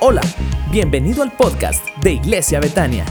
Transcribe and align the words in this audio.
Hola, 0.00 0.20
bienvenido 0.70 1.22
al 1.22 1.36
podcast 1.36 1.84
de 2.02 2.12
Iglesia 2.12 2.60
Betania. 2.60 3.04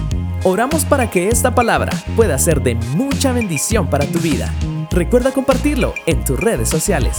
Oramos 0.44 0.86
para 0.86 1.10
que 1.10 1.28
esta 1.28 1.54
palabra 1.54 1.92
pueda 2.16 2.38
ser 2.38 2.62
de 2.62 2.76
mucha 2.76 3.34
bendición 3.34 3.90
para 3.90 4.06
tu 4.10 4.20
vida. 4.20 4.54
Recuerda 4.92 5.34
compartirlo 5.34 5.94
en 6.06 6.24
tus 6.24 6.40
redes 6.40 6.70
sociales. 6.70 7.18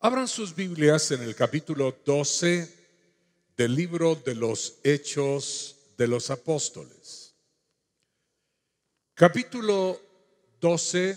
Abran 0.00 0.28
sus 0.28 0.54
Biblias 0.54 1.10
en 1.12 1.22
el 1.22 1.34
capítulo 1.34 1.96
12 2.04 2.68
del 3.56 3.74
libro 3.74 4.16
de 4.16 4.34
los 4.34 4.80
Hechos 4.84 5.76
de 5.96 6.08
los 6.08 6.30
Apóstoles. 6.30 7.34
Capítulo 9.14 9.98
12, 10.60 11.16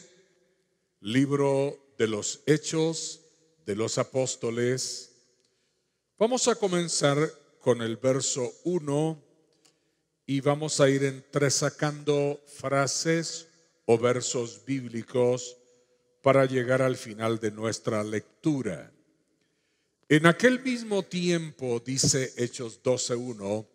libro 1.02 1.94
de 1.98 2.08
los 2.08 2.42
Hechos 2.46 3.23
de 3.66 3.76
los 3.76 3.98
Apóstoles. 3.98 5.12
Vamos 6.18 6.48
a 6.48 6.56
comenzar 6.56 7.18
con 7.60 7.82
el 7.82 7.98
verso 7.98 8.54
1 8.64 9.22
y 10.26 10.42
vamos 10.42 10.80
a 10.80 10.90
ir 10.90 11.04
entresacando 11.04 12.42
frases 12.48 13.48
o 13.86 13.98
versos 13.98 14.64
bíblicos 14.66 15.58
para 16.22 16.46
llegar 16.46 16.82
al 16.82 16.96
final 16.96 17.40
de 17.40 17.52
nuestra 17.52 18.04
lectura. 18.04 18.92
En 20.10 20.26
aquel 20.26 20.62
mismo 20.62 21.04
tiempo, 21.04 21.82
dice 21.86 22.34
Hechos 22.38 22.82
12.1, 22.84 23.66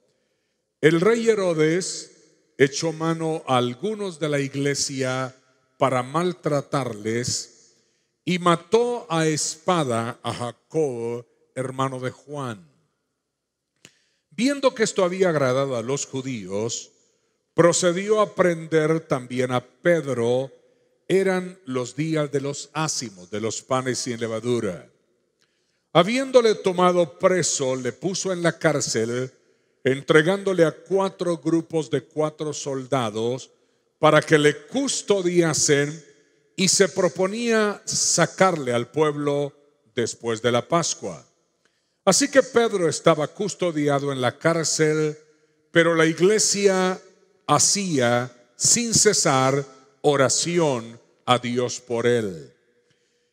el 0.81 1.01
rey 1.01 1.29
Herodes 1.29 2.13
echó 2.57 2.93
mano 2.93 3.43
a 3.47 3.57
algunos 3.57 4.19
de 4.19 4.29
la 4.29 4.41
iglesia 4.41 5.35
para 5.79 6.03
maltratarles 6.03 7.58
y 8.29 8.39
mató 8.39 9.07
a 9.09 9.27
espada 9.27 10.21
a 10.23 10.35
Jacob, 10.35 11.25
hermano 11.55 11.99
de 11.99 12.11
Juan. 12.11 12.63
Viendo 14.29 14.75
que 14.75 14.83
esto 14.83 15.03
había 15.03 15.31
agradado 15.31 15.79
a 15.79 15.83
los 15.83 16.05
judíos, 16.05 16.91
procedió 17.55 18.21
a 18.21 18.35
prender 18.35 19.01
también 19.01 19.51
a 19.51 19.65
Pedro. 19.65 20.53
Eran 21.09 21.59
los 21.65 21.97
días 21.97 22.31
de 22.31 22.43
los 22.43 22.69
ácimos, 22.75 23.31
de 23.31 23.41
los 23.41 23.63
panes 23.63 24.01
sin 24.01 24.21
levadura. 24.21 24.91
Habiéndole 25.95 26.55
tomado 26.57 27.19
preso, 27.19 27.77
le 27.77 27.93
puso 27.95 28.31
en 28.31 28.43
la 28.43 28.59
cárcel, 28.59 29.33
entregándole 29.85 30.67
a 30.67 30.73
cuatro 30.73 31.39
grupos 31.39 31.89
de 31.89 32.03
cuatro 32.03 32.53
soldados 32.53 33.51
para 33.99 34.21
que 34.21 34.37
le 34.37 34.67
custodiasen 34.67 36.08
y 36.59 36.67
se 36.67 36.89
proponía 36.89 37.81
sacarle 37.85 38.73
al 38.73 38.91
pueblo 38.91 39.53
después 39.95 40.43
de 40.43 40.51
la 40.51 40.67
Pascua. 40.67 41.25
Así 42.05 42.29
que 42.29 42.43
Pedro 42.43 42.89
estaba 42.89 43.29
custodiado 43.29 44.11
en 44.11 44.21
la 44.21 44.37
cárcel, 44.37 45.17
pero 45.71 45.95
la 45.95 46.05
iglesia 46.05 47.01
hacía 47.47 48.33
sin 48.57 48.93
cesar 48.93 49.65
oración 50.01 51.01
a 51.27 51.39
Dios 51.39 51.79
por 51.79 52.09
él. 52.09 52.53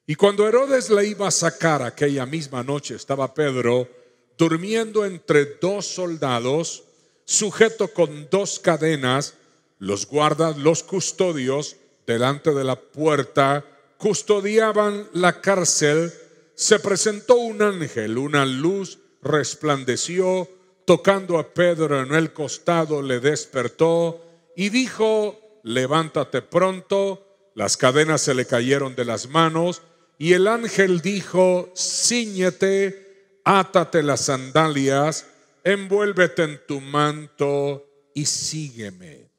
Y 0.06 0.14
cuando 0.14 0.48
Herodes 0.48 0.92
le 0.92 1.08
iba 1.08 1.28
a 1.28 1.32
sacar 1.32 1.82
aquella 1.82 2.28
misma 2.28 2.62
noche, 2.62 2.94
estaba 2.94 3.34
Pedro 3.34 3.90
durmiendo 4.38 5.04
entre 5.04 5.58
dos 5.60 5.88
soldados, 5.88 6.84
sujeto 7.26 7.88
con 7.88 8.28
dos 8.30 8.60
cadenas, 8.60 9.34
los 9.80 10.06
guardas, 10.06 10.58
los 10.58 10.84
custodios, 10.84 11.78
delante 12.06 12.52
de 12.52 12.64
la 12.64 12.76
puerta, 12.76 13.66
custodiaban 13.98 15.08
la 15.14 15.42
cárcel 15.42 16.12
se 16.56 16.80
presentó 16.80 17.36
un 17.36 17.62
ángel, 17.62 18.18
una 18.18 18.46
luz 18.46 19.00
resplandeció, 19.22 20.50
tocando 20.86 21.38
a 21.38 21.54
Pedro 21.54 22.02
en 22.02 22.14
el 22.14 22.32
costado, 22.32 23.02
le 23.02 23.20
despertó 23.20 24.24
y 24.56 24.70
dijo, 24.70 25.60
levántate 25.64 26.42
pronto, 26.42 27.52
las 27.56 27.76
cadenas 27.76 28.22
se 28.22 28.34
le 28.34 28.46
cayeron 28.46 28.96
de 28.96 29.06
las 29.06 29.28
manos 29.30 29.82
y 30.18 30.34
el 30.34 30.48
ángel 30.48 31.02
dijo, 31.02 31.74
ciñete, 31.76 33.40
átate 33.44 34.04
las 34.04 34.22
sandalias, 34.22 35.28
envuélvete 35.64 36.44
en 36.44 36.62
tu 36.66 36.80
manto 36.80 37.86
y 38.14 38.26
sígueme. 38.26 39.30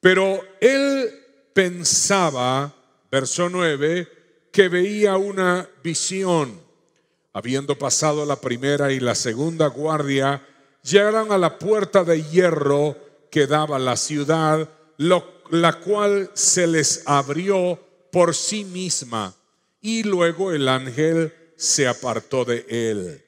Pero 0.00 0.40
él 0.60 1.19
pensaba, 1.52 2.74
verso 3.10 3.48
9, 3.48 4.08
que 4.52 4.68
veía 4.68 5.16
una 5.16 5.68
visión. 5.82 6.60
Habiendo 7.32 7.78
pasado 7.78 8.26
la 8.26 8.40
primera 8.40 8.92
y 8.92 9.00
la 9.00 9.14
segunda 9.14 9.68
guardia, 9.68 10.44
llegaron 10.82 11.30
a 11.32 11.38
la 11.38 11.58
puerta 11.58 12.02
de 12.04 12.22
hierro 12.24 12.96
que 13.30 13.46
daba 13.46 13.78
la 13.78 13.96
ciudad, 13.96 14.68
la 14.98 15.72
cual 15.80 16.30
se 16.34 16.66
les 16.66 17.02
abrió 17.06 17.78
por 18.10 18.34
sí 18.34 18.64
misma, 18.64 19.34
y 19.80 20.02
luego 20.02 20.52
el 20.52 20.68
ángel 20.68 21.32
se 21.56 21.86
apartó 21.86 22.44
de 22.44 22.66
él. 22.68 23.24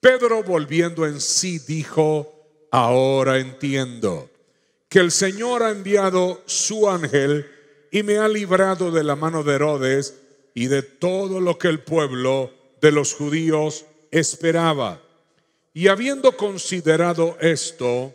Pedro 0.00 0.42
volviendo 0.44 1.06
en 1.06 1.20
sí 1.20 1.58
dijo, 1.58 2.68
ahora 2.70 3.38
entiendo 3.38 4.30
que 4.94 5.00
el 5.00 5.10
Señor 5.10 5.64
ha 5.64 5.70
enviado 5.70 6.40
su 6.46 6.88
ángel 6.88 7.50
y 7.90 8.04
me 8.04 8.18
ha 8.18 8.28
librado 8.28 8.92
de 8.92 9.02
la 9.02 9.16
mano 9.16 9.42
de 9.42 9.56
Herodes, 9.56 10.20
y 10.54 10.68
de 10.68 10.82
todo 10.82 11.40
lo 11.40 11.58
que 11.58 11.66
el 11.66 11.80
pueblo 11.80 12.52
de 12.80 12.92
los 12.92 13.12
judíos 13.12 13.86
esperaba. 14.12 15.02
Y 15.72 15.88
habiendo 15.88 16.36
considerado 16.36 17.36
esto, 17.40 18.14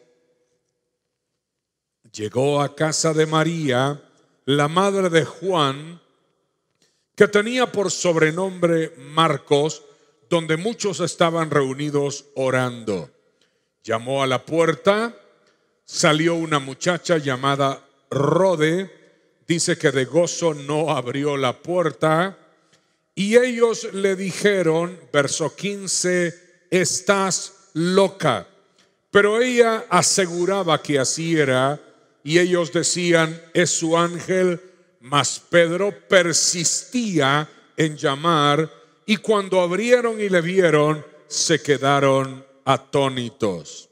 llegó 2.13 2.61
a 2.61 2.73
casa 2.73 3.13
de 3.13 3.25
María, 3.25 4.01
la 4.45 4.69
madre 4.69 5.09
de 5.09 5.25
Juan, 5.25 5.99
que 7.13 7.27
tenía 7.27 7.69
por 7.69 7.91
sobrenombre 7.91 8.93
Marcos, 8.95 9.83
donde 10.29 10.55
muchos 10.55 11.01
estaban 11.01 11.51
reunidos 11.51 12.27
orando. 12.35 13.09
Llamó 13.83 14.23
a 14.23 14.27
la 14.27 14.45
puerta, 14.45 15.13
salió 15.91 16.35
una 16.35 16.59
muchacha 16.59 17.17
llamada 17.17 17.83
Rode, 18.11 18.91
dice 19.47 19.75
que 19.75 19.89
de 19.89 20.05
gozo 20.05 20.53
no 20.53 20.91
abrió 20.91 21.35
la 21.35 21.57
puerta 21.57 22.37
y 23.15 23.35
ellos 23.35 23.91
le 23.93 24.15
dijeron, 24.15 24.99
verso 25.11 25.55
15, 25.55 26.67
estás 26.69 27.71
loca. 27.73 28.47
Pero 29.09 29.41
ella 29.41 29.87
aseguraba 29.89 30.79
que 30.79 30.99
así 30.99 31.35
era 31.35 31.81
y 32.23 32.37
ellos 32.37 32.71
decían, 32.71 33.41
es 33.55 33.71
su 33.71 33.97
ángel, 33.97 34.61
mas 34.99 35.41
Pedro 35.49 35.91
persistía 36.07 37.49
en 37.75 37.97
llamar 37.97 38.71
y 39.07 39.17
cuando 39.17 39.59
abrieron 39.59 40.21
y 40.21 40.29
le 40.29 40.41
vieron, 40.41 41.03
se 41.27 41.59
quedaron 41.59 42.45
atónitos. 42.63 43.88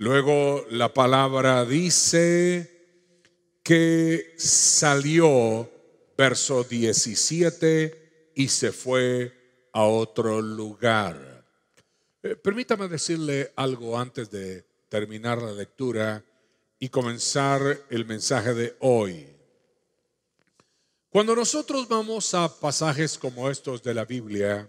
Luego 0.00 0.64
la 0.70 0.94
palabra 0.94 1.62
dice, 1.66 2.70
que 3.62 4.32
salió, 4.38 5.70
verso 6.16 6.64
17, 6.64 8.32
y 8.34 8.48
se 8.48 8.72
fue 8.72 9.68
a 9.74 9.84
otro 9.84 10.40
lugar. 10.40 11.44
Eh, 12.22 12.34
permítame 12.34 12.88
decirle 12.88 13.52
algo 13.56 13.98
antes 13.98 14.30
de 14.30 14.64
terminar 14.88 15.42
la 15.42 15.52
lectura 15.52 16.24
y 16.78 16.88
comenzar 16.88 17.60
el 17.90 18.06
mensaje 18.06 18.54
de 18.54 18.76
hoy. 18.80 19.26
Cuando 21.10 21.36
nosotros 21.36 21.86
vamos 21.86 22.32
a 22.32 22.48
pasajes 22.58 23.18
como 23.18 23.50
estos 23.50 23.82
de 23.82 23.92
la 23.92 24.06
Biblia, 24.06 24.66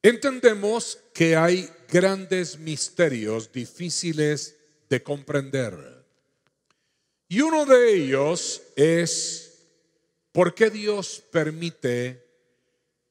entendemos 0.00 1.00
que 1.12 1.34
hay 1.34 1.68
grandes 1.92 2.58
misterios 2.58 3.52
difíciles 3.52 4.56
de 4.88 5.02
comprender. 5.02 5.76
Y 7.28 7.42
uno 7.42 7.66
de 7.66 7.94
ellos 7.94 8.62
es, 8.76 9.66
¿por 10.32 10.54
qué 10.54 10.70
Dios 10.70 11.22
permite 11.30 12.26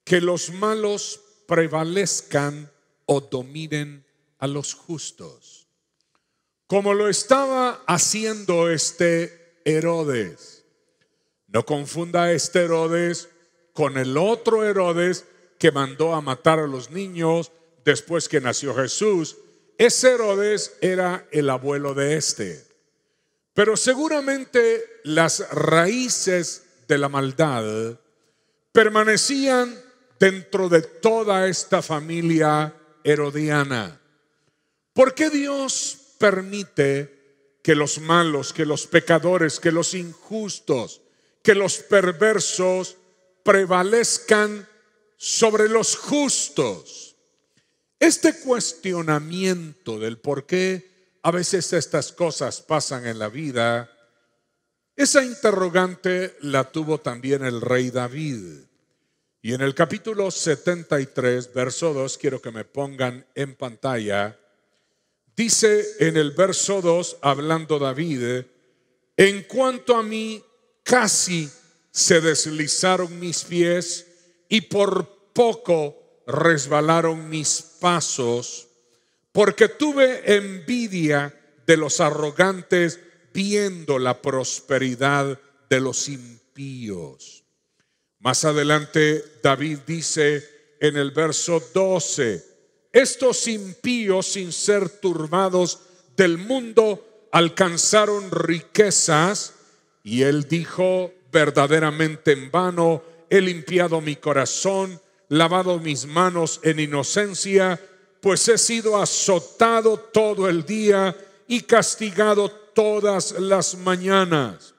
que 0.03 0.19
los 0.19 0.51
malos 0.51 1.21
prevalezcan 1.45 2.71
o 3.05 3.21
dominen 3.21 4.03
a 4.39 4.47
los 4.47 4.73
justos? 4.73 5.67
Como 6.65 6.95
lo 6.95 7.07
estaba 7.07 7.83
haciendo 7.85 8.71
este 8.71 9.61
Herodes. 9.63 10.65
No 11.45 11.67
confunda 11.67 12.31
este 12.31 12.63
Herodes 12.63 13.29
con 13.73 13.99
el 13.99 14.17
otro 14.17 14.65
Herodes 14.65 15.25
que 15.59 15.71
mandó 15.71 16.15
a 16.15 16.21
matar 16.21 16.57
a 16.57 16.65
los 16.65 16.89
niños 16.89 17.51
después 17.85 18.29
que 18.29 18.41
nació 18.41 18.75
Jesús. 18.75 19.37
Ese 19.77 20.13
Herodes 20.13 20.77
era 20.81 21.27
el 21.31 21.49
abuelo 21.49 21.93
de 21.93 22.15
este. 22.17 22.63
Pero 23.53 23.75
seguramente 23.75 24.85
las 25.03 25.49
raíces 25.51 26.63
de 26.87 26.97
la 26.97 27.09
maldad 27.09 27.99
permanecían 28.71 29.77
dentro 30.19 30.69
de 30.69 30.81
toda 30.81 31.47
esta 31.47 31.81
familia 31.81 32.73
herodiana. 33.03 33.99
¿Por 34.93 35.13
qué 35.15 35.29
Dios 35.29 35.97
permite 36.17 37.57
que 37.63 37.75
los 37.75 37.99
malos, 37.99 38.53
que 38.53 38.65
los 38.65 38.87
pecadores, 38.87 39.59
que 39.59 39.71
los 39.71 39.93
injustos, 39.93 41.01
que 41.43 41.55
los 41.55 41.77
perversos 41.77 42.97
prevalezcan 43.43 44.67
sobre 45.17 45.69
los 45.69 45.95
justos? 45.95 47.10
Este 48.01 48.33
cuestionamiento 48.39 49.99
del 49.99 50.17
por 50.17 50.47
qué 50.47 51.19
a 51.21 51.29
veces 51.29 51.71
estas 51.71 52.11
cosas 52.11 52.59
pasan 52.59 53.05
en 53.05 53.19
la 53.19 53.29
vida, 53.29 53.91
esa 54.95 55.23
interrogante 55.23 56.35
la 56.41 56.71
tuvo 56.71 56.97
también 56.97 57.45
el 57.45 57.61
rey 57.61 57.91
David. 57.91 58.63
Y 59.43 59.53
en 59.53 59.61
el 59.61 59.75
capítulo 59.75 60.31
73, 60.31 61.53
verso 61.53 61.93
2, 61.93 62.17
quiero 62.17 62.41
que 62.41 62.49
me 62.49 62.65
pongan 62.65 63.23
en 63.35 63.53
pantalla, 63.53 64.35
dice 65.35 65.85
en 65.99 66.17
el 66.17 66.31
verso 66.31 66.81
2, 66.81 67.17
hablando 67.21 67.77
David, 67.77 68.45
en 69.15 69.43
cuanto 69.43 69.95
a 69.95 70.01
mí, 70.01 70.43
casi 70.81 71.47
se 71.91 72.19
deslizaron 72.19 73.19
mis 73.19 73.43
pies 73.43 74.07
y 74.49 74.61
por 74.61 75.07
poco 75.33 76.00
resbalaron 76.31 77.29
mis 77.29 77.61
pasos, 77.79 78.67
porque 79.31 79.67
tuve 79.69 80.35
envidia 80.35 81.37
de 81.67 81.77
los 81.77 81.99
arrogantes 81.99 82.99
viendo 83.33 83.99
la 83.99 84.21
prosperidad 84.21 85.39
de 85.69 85.79
los 85.79 86.09
impíos. 86.09 87.43
Más 88.19 88.45
adelante 88.45 89.23
David 89.41 89.79
dice 89.85 90.47
en 90.79 90.97
el 90.97 91.11
verso 91.11 91.63
12, 91.73 92.43
estos 92.91 93.47
impíos 93.47 94.27
sin 94.27 94.51
ser 94.51 94.89
turbados 94.89 95.79
del 96.17 96.37
mundo 96.37 97.27
alcanzaron 97.31 98.29
riquezas 98.31 99.53
y 100.03 100.23
él 100.23 100.47
dijo 100.47 101.13
verdaderamente 101.31 102.33
en 102.33 102.51
vano, 102.51 103.03
he 103.29 103.39
limpiado 103.39 104.01
mi 104.01 104.17
corazón, 104.17 104.99
lavado 105.31 105.79
mis 105.79 106.05
manos 106.05 106.59
en 106.61 106.81
inocencia, 106.81 107.79
pues 108.19 108.45
he 108.49 108.57
sido 108.57 109.01
azotado 109.01 109.97
todo 109.97 110.49
el 110.49 110.65
día 110.65 111.15
y 111.47 111.61
castigado 111.61 112.51
todas 112.51 113.39
las 113.39 113.75
mañanas. 113.75 114.73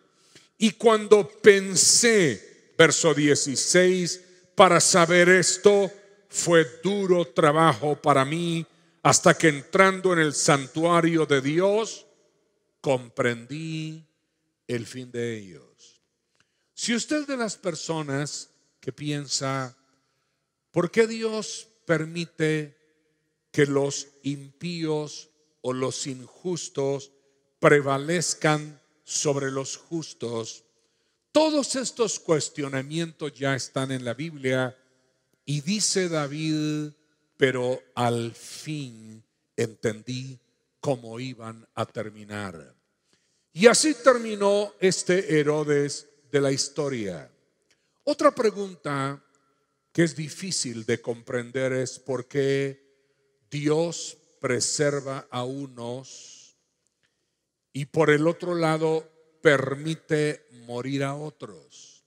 Y 0.58 0.72
cuando 0.72 1.26
pensé 1.26 2.72
verso 2.76 3.14
16, 3.14 4.20
para 4.54 4.78
saber 4.78 5.30
esto 5.30 5.90
fue 6.28 6.66
duro 6.84 7.24
trabajo 7.28 7.96
para 7.96 8.26
mí 8.26 8.66
hasta 9.02 9.32
que 9.32 9.48
entrando 9.48 10.12
en 10.12 10.18
el 10.18 10.34
santuario 10.34 11.24
de 11.24 11.40
Dios 11.40 12.06
comprendí 12.82 14.04
el 14.68 14.86
fin 14.86 15.10
de 15.10 15.38
ellos. 15.38 16.02
Si 16.74 16.94
usted 16.94 17.22
es 17.22 17.26
de 17.26 17.38
las 17.38 17.56
personas 17.56 18.50
que 18.80 18.92
piensa, 18.92 19.74
¿por 20.72 20.90
qué 20.90 21.06
Dios 21.06 21.68
permite 21.86 22.76
que 23.52 23.66
los 23.66 24.08
impíos 24.22 25.30
o 25.60 25.72
los 25.72 26.06
injustos 26.08 27.12
prevalezcan 27.60 28.80
sobre 29.04 29.52
los 29.52 29.76
justos? 29.76 30.64
Todos 31.30 31.76
estos 31.76 32.18
cuestionamientos 32.18 33.32
ya 33.34 33.54
están 33.54 33.92
en 33.92 34.04
la 34.04 34.14
Biblia 34.14 34.76
y 35.44 35.60
dice 35.60 36.08
David, 36.08 36.90
pero 37.36 37.80
al 37.94 38.32
fin 38.32 39.22
entendí 39.56 40.38
cómo 40.80 41.20
iban 41.20 41.66
a 41.74 41.86
terminar. 41.86 42.74
Y 43.52 43.66
así 43.66 43.94
terminó 43.94 44.74
este 44.80 45.38
Herodes 45.38 46.08
de 46.30 46.40
la 46.40 46.50
historia. 46.50 47.30
Otra 48.04 48.34
pregunta 48.34 49.22
que 49.92 50.02
es 50.02 50.16
difícil 50.16 50.84
de 50.86 51.00
comprender 51.00 51.72
es 51.72 51.98
por 51.98 52.26
qué 52.26 52.82
Dios 53.50 54.16
preserva 54.40 55.26
a 55.30 55.44
unos 55.44 56.56
y 57.72 57.86
por 57.86 58.10
el 58.10 58.26
otro 58.26 58.54
lado 58.54 59.08
permite 59.42 60.46
morir 60.66 61.04
a 61.04 61.14
otros. 61.14 62.04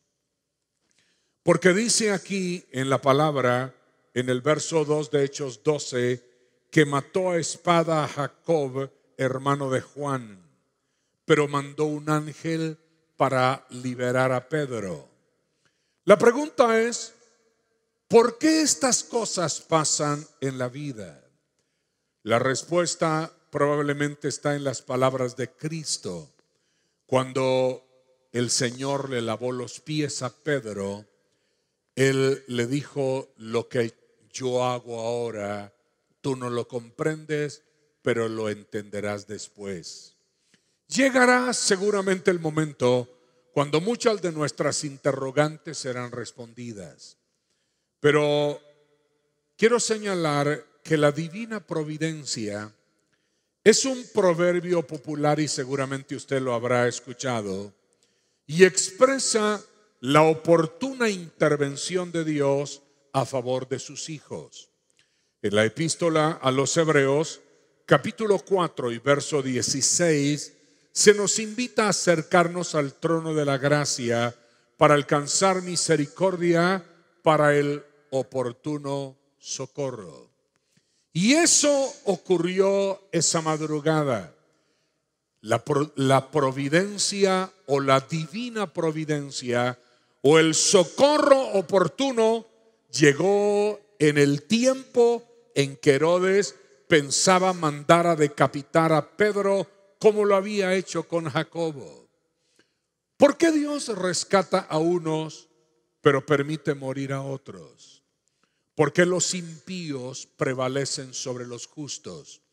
Porque 1.43 1.73
dice 1.73 2.11
aquí 2.11 2.65
en 2.71 2.89
la 2.89 3.01
palabra, 3.01 3.75
en 4.15 4.29
el 4.29 4.41
verso 4.41 4.83
2 4.83 5.11
de 5.11 5.23
Hechos 5.23 5.61
12, 5.63 6.23
que 6.71 6.85
mató 6.85 7.29
a 7.31 7.37
espada 7.37 8.03
a 8.03 8.07
Jacob, 8.07 8.89
hermano 9.17 9.69
de 9.69 9.81
Juan, 9.81 10.41
pero 11.23 11.47
mandó 11.47 11.85
un 11.85 12.09
ángel 12.09 12.79
para 13.15 13.65
liberar 13.69 14.31
a 14.31 14.49
Pedro. 14.49 15.07
La 16.03 16.17
pregunta 16.17 16.81
es, 16.81 17.13
¿por 18.07 18.37
qué 18.37 18.61
estas 18.61 19.03
cosas 19.03 19.61
pasan 19.61 20.25
en 20.41 20.57
la 20.57 20.69
vida? 20.69 21.23
La 22.23 22.39
respuesta 22.39 23.31
probablemente 23.51 24.27
está 24.27 24.55
en 24.55 24.63
las 24.63 24.81
palabras 24.81 25.35
de 25.35 25.49
Cristo. 25.49 26.33
Cuando 27.05 27.83
el 28.31 28.49
Señor 28.49 29.09
le 29.09 29.21
lavó 29.21 29.51
los 29.51 29.79
pies 29.79 30.21
a 30.23 30.29
Pedro, 30.29 31.05
él 31.95 32.43
le 32.47 32.67
dijo, 32.67 33.33
lo 33.37 33.69
que 33.69 33.93
yo 34.33 34.65
hago 34.65 34.99
ahora, 34.99 35.73
tú 36.19 36.35
no 36.35 36.49
lo 36.49 36.67
comprendes, 36.67 37.63
pero 38.01 38.27
lo 38.27 38.49
entenderás 38.49 39.27
después. 39.27 40.17
Llegará 40.87 41.53
seguramente 41.53 42.31
el 42.31 42.39
momento 42.39 43.09
cuando 43.53 43.79
muchas 43.79 44.21
de 44.21 44.33
nuestras 44.33 44.83
interrogantes 44.83 45.77
serán 45.77 46.11
respondidas. 46.11 47.17
Pero 48.05 48.61
quiero 49.57 49.79
señalar 49.79 50.63
que 50.83 50.95
la 50.95 51.11
divina 51.11 51.59
providencia 51.59 52.71
es 53.63 53.83
un 53.83 54.05
proverbio 54.13 54.85
popular 54.85 55.39
y 55.39 55.47
seguramente 55.47 56.15
usted 56.15 56.39
lo 56.39 56.53
habrá 56.53 56.87
escuchado 56.87 57.73
y 58.45 58.63
expresa 58.63 59.59
la 60.01 60.21
oportuna 60.21 61.09
intervención 61.09 62.11
de 62.11 62.23
Dios 62.25 62.83
a 63.11 63.25
favor 63.25 63.67
de 63.67 63.79
sus 63.79 64.07
hijos. 64.11 64.69
En 65.41 65.55
la 65.55 65.65
epístola 65.65 66.37
a 66.39 66.51
los 66.51 66.77
Hebreos, 66.77 67.41
capítulo 67.87 68.37
4 68.37 68.91
y 68.91 68.99
verso 68.99 69.41
16, 69.41 70.53
se 70.91 71.13
nos 71.15 71.39
invita 71.39 71.87
a 71.87 71.89
acercarnos 71.89 72.75
al 72.75 72.93
trono 72.93 73.33
de 73.33 73.45
la 73.45 73.57
gracia 73.57 74.35
para 74.77 74.93
alcanzar 74.93 75.63
misericordia 75.63 76.85
para 77.23 77.55
el 77.55 77.83
oportuno 78.11 79.17
socorro. 79.37 80.29
Y 81.13 81.33
eso 81.33 81.93
ocurrió 82.03 83.07
esa 83.11 83.41
madrugada. 83.41 84.35
La, 85.41 85.63
providencia 86.31 87.53
o 87.67 87.79
la 87.79 87.99
divina 88.01 88.73
providencia 88.73 89.79
o 90.23 90.39
el 90.39 90.55
socorro 90.55 91.39
oportuno 91.53 92.45
llegó 92.91 93.79
en 93.99 94.17
el 94.17 94.43
tiempo 94.43 95.23
en 95.53 95.77
que 95.77 95.91
Herodes 95.91 96.55
pensaba 96.87 97.53
mandar 97.53 98.07
a 98.07 98.15
decapitar 98.15 98.91
a 98.91 99.15
Pedro 99.15 99.67
como 99.99 100.25
lo 100.25 100.35
había 100.35 100.73
hecho 100.73 101.07
con 101.07 101.29
Jacobo. 101.29 102.09
¿Por 103.17 103.37
qué 103.37 103.51
Dios 103.51 103.87
rescata 103.87 104.59
a 104.59 104.79
unos 104.79 105.47
pero 106.05 106.23
permite 106.23 106.75
morir 106.75 107.13
a 107.13 107.23
otros? 107.23 108.03
¿Por 108.75 108.93
qué 108.93 109.07
los 109.07 109.33
impíos 109.33 110.27
prevalecen 110.37 111.15
sobre 111.15 111.47
los 111.47 111.65
justos? 111.65 112.43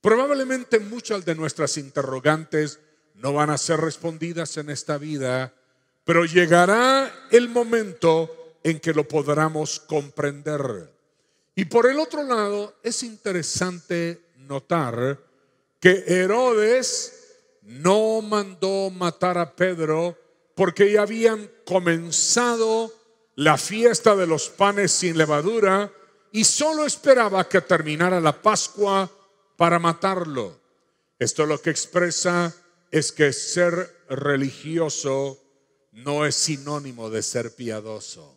Probablemente 0.00 0.78
muchas 0.78 1.22
de 1.26 1.34
nuestras 1.34 1.76
interrogantes 1.76 2.80
no 3.16 3.34
van 3.34 3.50
a 3.50 3.58
ser 3.58 3.78
respondidas 3.78 4.56
en 4.56 4.70
esta 4.70 4.96
vida, 4.96 5.52
pero 6.04 6.24
llegará 6.24 7.28
el 7.30 7.50
momento 7.50 8.56
en 8.62 8.80
que 8.80 8.94
lo 8.94 9.06
podamos 9.06 9.80
comprender. 9.80 10.90
Y 11.54 11.66
por 11.66 11.84
el 11.84 11.98
otro 11.98 12.22
lado, 12.22 12.76
es 12.82 13.02
interesante 13.02 14.30
notar 14.38 15.22
que 15.78 16.04
Herodes 16.06 17.34
no 17.60 18.22
mandó 18.22 18.88
matar 18.88 19.36
a 19.36 19.54
Pedro 19.54 20.23
porque 20.54 20.92
ya 20.92 21.02
habían 21.02 21.50
comenzado 21.64 22.92
la 23.36 23.58
fiesta 23.58 24.14
de 24.14 24.26
los 24.26 24.48
panes 24.48 24.92
sin 24.92 25.18
levadura 25.18 25.92
y 26.32 26.44
solo 26.44 26.84
esperaba 26.84 27.48
que 27.48 27.60
terminara 27.60 28.20
la 28.20 28.40
Pascua 28.40 29.10
para 29.56 29.78
matarlo. 29.78 30.60
Esto 31.18 31.46
lo 31.46 31.60
que 31.60 31.70
expresa 31.70 32.54
es 32.90 33.12
que 33.12 33.32
ser 33.32 34.04
religioso 34.08 35.40
no 35.92 36.26
es 36.26 36.34
sinónimo 36.34 37.10
de 37.10 37.22
ser 37.22 37.54
piadoso. 37.54 38.36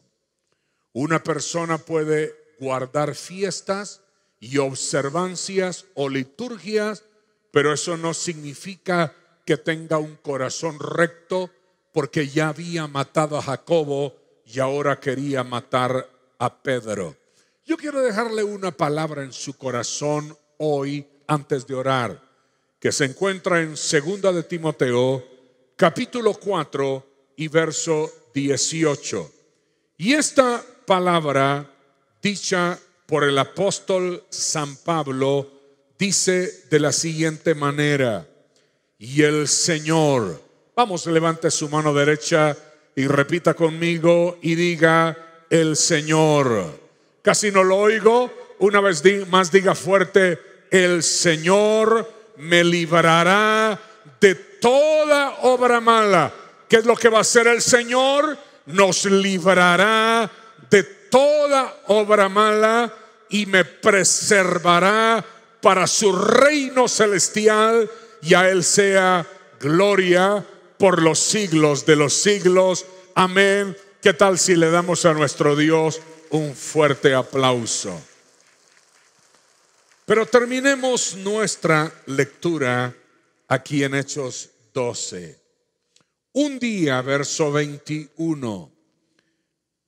Una 0.93 1.23
persona 1.23 1.77
puede 1.77 2.35
guardar 2.59 3.15
fiestas 3.15 4.01
y 4.39 4.57
observancias 4.57 5.85
o 5.95 6.09
liturgias, 6.09 7.03
pero 7.51 7.73
eso 7.73 7.97
no 7.97 8.13
significa 8.13 9.15
que 9.45 9.57
tenga 9.57 9.97
un 9.97 10.15
corazón 10.17 10.79
recto 10.79 11.51
porque 11.97 12.27
ya 12.27 12.49
había 12.49 12.85
matado 12.85 13.39
a 13.39 13.41
Jacobo 13.41 14.15
y 14.45 14.59
ahora 14.59 14.99
quería 14.99 15.43
matar 15.43 16.07
a 16.37 16.61
Pedro. 16.61 17.17
Yo 17.65 17.75
quiero 17.75 18.03
dejarle 18.03 18.43
una 18.43 18.69
palabra 18.69 19.23
en 19.23 19.33
su 19.33 19.57
corazón 19.57 20.37
hoy 20.59 21.07
antes 21.25 21.65
de 21.65 21.73
orar, 21.73 22.21
que 22.79 22.91
se 22.91 23.05
encuentra 23.05 23.61
en 23.61 23.75
Segunda 23.75 24.31
de 24.31 24.43
Timoteo, 24.43 25.25
capítulo 25.75 26.35
4 26.35 27.33
y 27.35 27.47
verso 27.47 28.11
18. 28.31 29.31
Y 29.97 30.13
esta 30.13 30.63
palabra 30.85 31.67
dicha 32.21 32.77
por 33.07 33.23
el 33.23 33.39
apóstol 33.39 34.23
San 34.29 34.75
Pablo 34.75 35.49
dice 35.97 36.67
de 36.69 36.79
la 36.79 36.91
siguiente 36.91 37.55
manera, 37.55 38.29
y 38.99 39.23
el 39.23 39.47
Señor, 39.47 40.46
vamos, 40.77 41.07
levante 41.07 41.49
su 41.49 41.69
mano 41.69 41.91
derecha 41.91 42.55
y 42.95 43.07
repita 43.07 43.55
conmigo 43.55 44.37
y 44.43 44.53
diga, 44.53 45.17
el 45.49 45.75
Señor. 45.75 46.71
Casi 47.23 47.49
no 47.49 47.63
lo 47.63 47.77
oigo, 47.77 48.31
una 48.59 48.79
vez 48.79 49.01
más 49.27 49.51
diga 49.51 49.73
fuerte, 49.73 50.39
el 50.69 51.01
Señor 51.01 52.07
me 52.37 52.63
librará 52.63 53.79
de 54.21 54.35
toda 54.35 55.37
obra 55.41 55.81
mala. 55.81 56.31
¿Qué 56.69 56.75
es 56.75 56.85
lo 56.85 56.95
que 56.95 57.09
va 57.09 57.17
a 57.17 57.21
hacer 57.21 57.47
el 57.47 57.63
Señor? 57.63 58.37
Nos 58.67 59.05
librará 59.05 60.29
de 60.69 60.83
toda 60.83 61.75
obra 61.87 62.29
mala 62.29 62.93
y 63.29 63.47
me 63.47 63.65
preservará 63.65 65.25
para 65.59 65.87
su 65.87 66.11
reino 66.15 66.87
celestial 66.87 67.89
y 68.21 68.35
a 68.35 68.47
Él 68.47 68.63
sea 68.63 69.25
gloria 69.59 70.45
por 70.77 71.01
los 71.01 71.19
siglos 71.19 71.85
de 71.85 71.95
los 71.95 72.13
siglos. 72.13 72.85
Amén. 73.15 73.75
¿Qué 74.01 74.13
tal 74.13 74.37
si 74.37 74.55
le 74.55 74.69
damos 74.69 75.05
a 75.05 75.13
nuestro 75.13 75.55
Dios 75.55 76.01
un 76.29 76.55
fuerte 76.55 77.13
aplauso? 77.13 77.99
Pero 80.05 80.25
terminemos 80.25 81.15
nuestra 81.15 81.91
lectura 82.05 82.95
aquí 83.47 83.83
en 83.83 83.95
Hechos 83.95 84.49
12. 84.73 85.37
Un 86.33 86.59
día, 86.59 87.01
verso 87.01 87.51
21, 87.51 88.71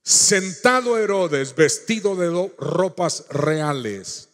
sentado 0.02 0.98
Herodes 0.98 1.54
vestido 1.54 2.16
de 2.16 2.50
ropas 2.58 3.26
reales, 3.30 4.28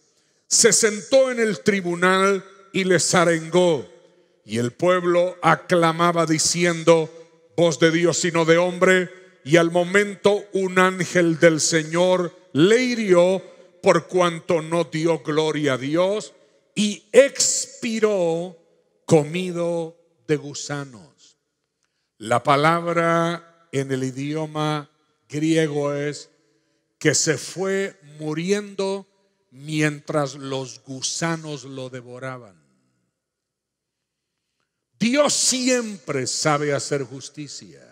se 0.48 0.72
sentó 0.72 1.30
en 1.30 1.40
el 1.40 1.60
tribunal 1.60 2.44
y 2.72 2.84
les 2.84 3.14
arengó. 3.14 3.86
Y 4.46 4.58
el 4.58 4.70
pueblo 4.70 5.36
aclamaba 5.42 6.24
diciendo, 6.24 7.10
voz 7.56 7.80
de 7.80 7.90
Dios 7.90 8.24
y 8.24 8.30
no 8.30 8.44
de 8.44 8.58
hombre. 8.58 9.10
Y 9.44 9.56
al 9.56 9.72
momento 9.72 10.44
un 10.52 10.78
ángel 10.78 11.40
del 11.40 11.60
Señor 11.60 12.32
le 12.52 12.80
hirió 12.80 13.42
por 13.82 14.06
cuanto 14.06 14.62
no 14.62 14.84
dio 14.84 15.18
gloria 15.18 15.74
a 15.74 15.78
Dios 15.78 16.32
y 16.76 17.08
expiró 17.10 18.56
comido 19.04 19.96
de 20.28 20.36
gusanos. 20.36 21.38
La 22.16 22.44
palabra 22.44 23.68
en 23.72 23.90
el 23.90 24.04
idioma 24.04 24.90
griego 25.28 25.92
es 25.92 26.30
que 26.98 27.14
se 27.14 27.36
fue 27.36 27.98
muriendo 28.20 29.06
mientras 29.50 30.34
los 30.36 30.82
gusanos 30.84 31.64
lo 31.64 31.90
devoraban. 31.90 32.65
Dios 34.98 35.34
siempre 35.34 36.26
sabe 36.26 36.72
hacer 36.72 37.02
justicia. 37.02 37.82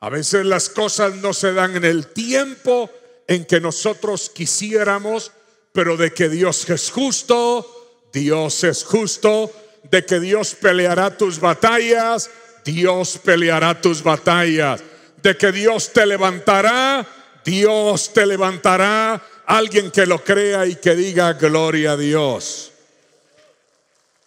A 0.00 0.10
veces 0.10 0.44
las 0.44 0.68
cosas 0.68 1.14
no 1.16 1.32
se 1.32 1.52
dan 1.52 1.76
en 1.76 1.84
el 1.84 2.08
tiempo 2.08 2.90
en 3.26 3.44
que 3.46 3.60
nosotros 3.60 4.30
quisiéramos, 4.30 5.32
pero 5.72 5.96
de 5.96 6.12
que 6.12 6.28
Dios 6.28 6.68
es 6.68 6.90
justo, 6.90 8.10
Dios 8.12 8.64
es 8.64 8.84
justo, 8.84 9.50
de 9.90 10.04
que 10.04 10.20
Dios 10.20 10.54
peleará 10.54 11.16
tus 11.16 11.40
batallas, 11.40 12.30
Dios 12.64 13.18
peleará 13.24 13.80
tus 13.80 14.02
batallas, 14.02 14.82
de 15.22 15.36
que 15.36 15.52
Dios 15.52 15.92
te 15.92 16.04
levantará, 16.04 17.06
Dios 17.44 18.12
te 18.12 18.26
levantará, 18.26 19.22
alguien 19.46 19.90
que 19.90 20.06
lo 20.06 20.22
crea 20.22 20.66
y 20.66 20.76
que 20.76 20.94
diga 20.94 21.32
gloria 21.32 21.92
a 21.92 21.96
Dios. 21.96 22.73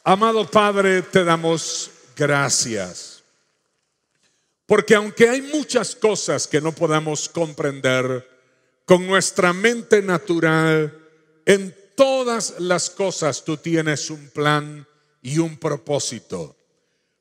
Amado 0.10 0.50
Padre, 0.50 1.02
te 1.02 1.26
damos 1.26 1.92
gracias. 2.16 3.22
Porque 4.66 4.96
aunque 4.96 5.28
hay 5.28 5.42
muchas 5.42 5.98
cosas 5.98 6.48
que 6.48 6.62
no 6.62 6.72
podamos 6.72 7.28
comprender 7.28 8.26
con 8.86 9.06
nuestra 9.06 9.52
mente 9.52 10.02
natural, 10.02 10.98
en 11.46 11.76
todas 11.98 12.58
las 12.58 12.90
cosas 12.90 13.44
tú 13.44 13.58
tienes 13.58 14.10
un 14.10 14.30
plan 14.30 14.88
y 15.22 15.40
un 15.40 15.58
propósito. 15.58 16.56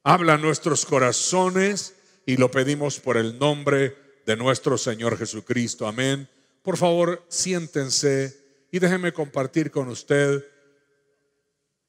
Habla 0.05 0.39
nuestros 0.39 0.87
corazones 0.87 1.97
y 2.25 2.37
lo 2.37 2.53
pedimos 2.53 3.01
por 3.01 3.17
el 3.17 3.37
nombre 3.37 3.97
de 4.27 4.37
nuestro 4.37 4.79
Señor 4.79 5.19
Jesucristo. 5.19 5.89
Amén. 5.89 6.29
Por 6.63 6.77
favor, 6.77 7.25
siéntense 7.27 8.69
y 8.71 8.79
déjenme 8.79 9.13
compartir 9.13 9.73
con 9.73 9.89
usted 9.89 10.45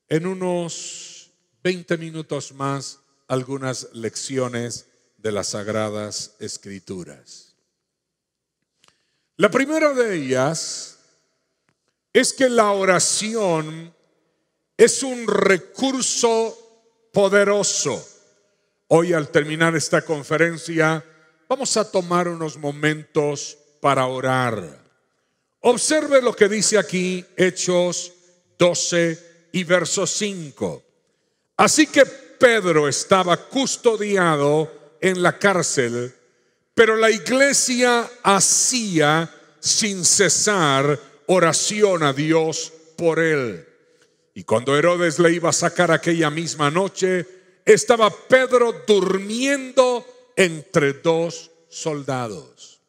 en 0.10 0.26
unos 0.26 1.32
20 1.64 1.98
minutos 1.98 2.54
más 2.54 3.00
algunas 3.28 3.90
lecciones 3.94 4.88
de 5.18 5.32
las 5.32 5.50
sagradas 5.50 6.36
escrituras. 6.40 7.56
La 9.36 9.50
primera 9.50 9.94
de 9.94 10.16
ellas 10.16 11.00
es 12.14 12.34
que 12.34 12.50
la 12.50 12.72
oración 12.72 13.94
es 14.78 15.04
un 15.04 15.28
recurso 15.28 16.58
poderoso. 17.12 18.04
Hoy 18.88 19.14
al 19.14 19.30
terminar 19.30 19.76
esta 19.76 20.04
conferencia 20.04 21.04
vamos 21.50 21.76
a 21.78 21.90
tomar 21.90 22.28
unos 22.28 22.58
momentos 22.58 23.58
para 23.82 24.06
orar. 24.08 24.86
Observe 25.60 26.22
lo 26.22 26.36
que 26.36 26.48
dice 26.48 26.78
aquí 26.78 27.26
Hechos 27.36 28.14
12 28.58 29.27
y 29.52 29.64
verso 29.64 30.06
5. 30.06 30.84
Así 31.58 31.88
que 31.88 32.06
Pedro 32.06 32.88
estaba 32.88 33.38
custodiado 33.38 34.96
en 35.02 35.22
la 35.22 35.38
cárcel, 35.38 36.14
pero 36.74 36.96
la 36.96 37.10
iglesia 37.10 38.10
hacía 38.24 39.34
sin 39.60 40.06
cesar 40.06 41.00
oración 41.28 42.04
a 42.04 42.14
Dios 42.14 42.72
por 42.96 43.20
él. 43.20 43.68
Y 44.34 44.44
cuando 44.44 44.78
Herodes 44.78 45.18
le 45.18 45.34
iba 45.34 45.50
a 45.50 45.54
sacar 45.54 45.92
aquella 45.92 46.30
misma 46.30 46.70
noche, 46.70 47.26
estaba 47.66 48.10
Pedro 48.10 48.84
durmiendo 48.86 50.06
entre 50.36 50.94
dos 50.94 51.50
soldados. 51.70 52.80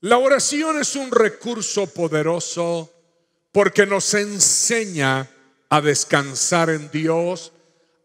La 0.00 0.18
oración 0.18 0.78
es 0.78 0.96
un 0.96 1.10
recurso 1.10 1.86
poderoso 1.86 2.92
porque 3.52 3.86
nos 3.86 4.12
enseña 4.12 5.30
a 5.68 5.80
descansar 5.80 6.70
en 6.70 6.90
Dios, 6.90 7.52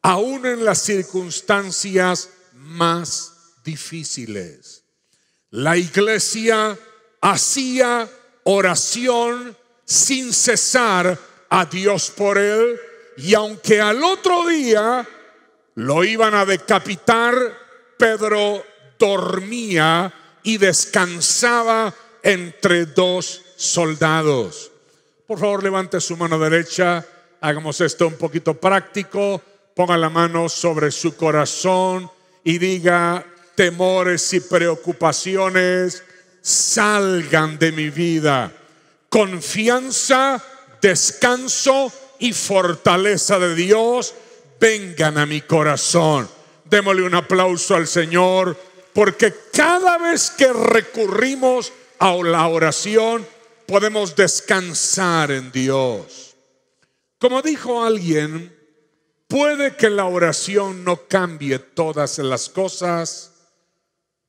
aún 0.02 0.46
en 0.46 0.66
las 0.66 0.82
circunstancias 0.82 2.30
más 2.54 3.34
difíciles. 3.64 4.84
La 5.52 5.78
iglesia 5.78 6.78
hacía 7.22 8.10
oración 8.44 9.58
sin 9.86 10.34
cesar 10.34 11.18
a 11.50 11.66
Dios 11.66 12.12
por 12.12 12.38
él 12.38 12.80
y 13.18 13.34
aunque 13.34 13.82
al 13.82 14.04
otro 14.04 14.48
día 14.48 15.08
lo 15.76 16.04
iban 16.04 16.34
a 16.36 16.46
decapitar, 16.46 17.36
Pedro 17.98 18.64
dormía 18.98 20.14
y 20.44 20.58
descansaba 20.58 21.94
entre 22.24 22.86
dos 22.86 23.42
soldados. 23.56 24.72
Por 25.28 25.40
favor, 25.40 25.64
levante 25.64 26.00
su 26.00 26.18
mano 26.18 26.40
derecha 26.40 27.06
hagamos 27.42 27.82
esto 27.82 28.08
un 28.08 28.16
poquito 28.16 28.54
práctico, 28.54 29.42
ponga 29.76 29.98
la 29.98 30.10
mano 30.10 30.50
sobre 30.50 30.92
su 30.92 31.16
corazón 31.16 32.10
y 32.44 32.58
diga, 32.58 33.26
temores 33.56 34.34
y 34.34 34.40
preocupaciones 34.40 36.04
salgan 36.42 37.60
de 37.60 37.72
mi 37.72 37.90
vida. 37.90 38.52
Confianza, 39.10 40.44
descanso 40.82 41.92
y 42.20 42.34
fortaleza 42.34 43.40
de 43.40 43.56
Dios 43.56 44.14
vengan 44.60 45.18
a 45.18 45.26
mi 45.26 45.42
corazón. 45.42 46.30
Démosle 46.66 47.04
un 47.04 47.16
aplauso 47.16 47.76
al 47.76 47.88
Señor 47.88 48.58
porque 48.94 49.34
cada 49.54 49.98
vez 49.98 50.32
que 50.32 50.52
recurrimos 50.52 51.72
a 52.00 52.14
la 52.16 52.48
oración, 52.48 53.26
podemos 53.66 54.16
descansar 54.16 55.32
en 55.32 55.52
Dios. 55.52 56.29
Como 57.20 57.42
dijo 57.42 57.84
alguien, 57.84 58.56
puede 59.28 59.76
que 59.76 59.90
la 59.90 60.06
oración 60.06 60.86
no 60.86 61.08
cambie 61.08 61.60
todas 61.60 62.18
las 62.20 62.48
cosas, 62.48 63.34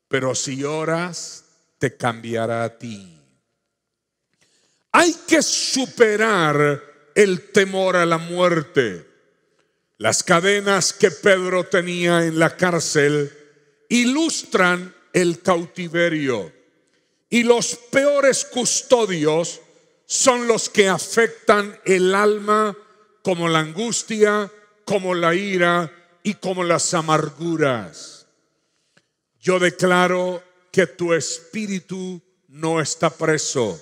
pero 0.09 0.35
si 0.35 0.65
oras, 0.65 1.45
te 1.79 1.97
cambiará 1.97 2.65
a 2.65 2.79
ti. 2.79 3.17
Hay 4.91 5.15
que 5.27 5.41
superar 5.41 6.83
el 7.15 7.53
temor 7.53 7.95
a 7.97 8.05
la 8.05 8.19
muerte. 8.19 9.07
Las 9.99 10.25
cadenas 10.25 10.93
que 10.93 11.13
Pedro 11.13 11.65
tenía 11.65 12.25
en 12.25 12.41
la 12.41 12.57
cárcel 12.57 13.33
ilustran 13.89 14.93
el 15.13 15.41
cautiverio. 15.43 16.53
Y 17.29 17.45
los 17.45 17.77
peores 17.77 18.45
custodios 18.45 19.61
son 20.11 20.49
los 20.49 20.69
que 20.69 20.89
afectan 20.89 21.79
el 21.85 22.17
alma 22.17 22.77
como 23.23 23.49
la 23.49 23.61
angustia, 23.61 24.51
como 24.85 25.15
la 25.15 25.37
ira 25.37 25.89
y 26.25 26.35
como 26.35 26.65
las 26.65 26.93
amarguras. 26.95 28.27
Yo 29.41 29.61
declaro 29.61 30.43
que 30.73 30.89
tu 30.89 31.15
espíritu 31.15 32.21
no 32.49 32.81
está 32.81 33.11
preso. 33.11 33.81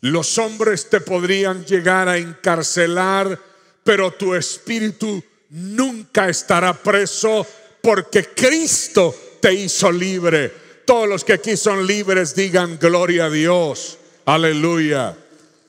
Los 0.00 0.38
hombres 0.38 0.88
te 0.88 1.02
podrían 1.02 1.66
llegar 1.66 2.08
a 2.08 2.16
encarcelar, 2.16 3.38
pero 3.84 4.10
tu 4.10 4.34
espíritu 4.34 5.22
nunca 5.50 6.30
estará 6.30 6.72
preso 6.72 7.46
porque 7.82 8.24
Cristo 8.34 9.14
te 9.38 9.52
hizo 9.52 9.92
libre. 9.92 10.50
Todos 10.86 11.06
los 11.06 11.24
que 11.24 11.34
aquí 11.34 11.58
son 11.58 11.86
libres 11.86 12.34
digan 12.34 12.78
gloria 12.78 13.26
a 13.26 13.30
Dios. 13.30 13.98
Aleluya. 14.24 15.18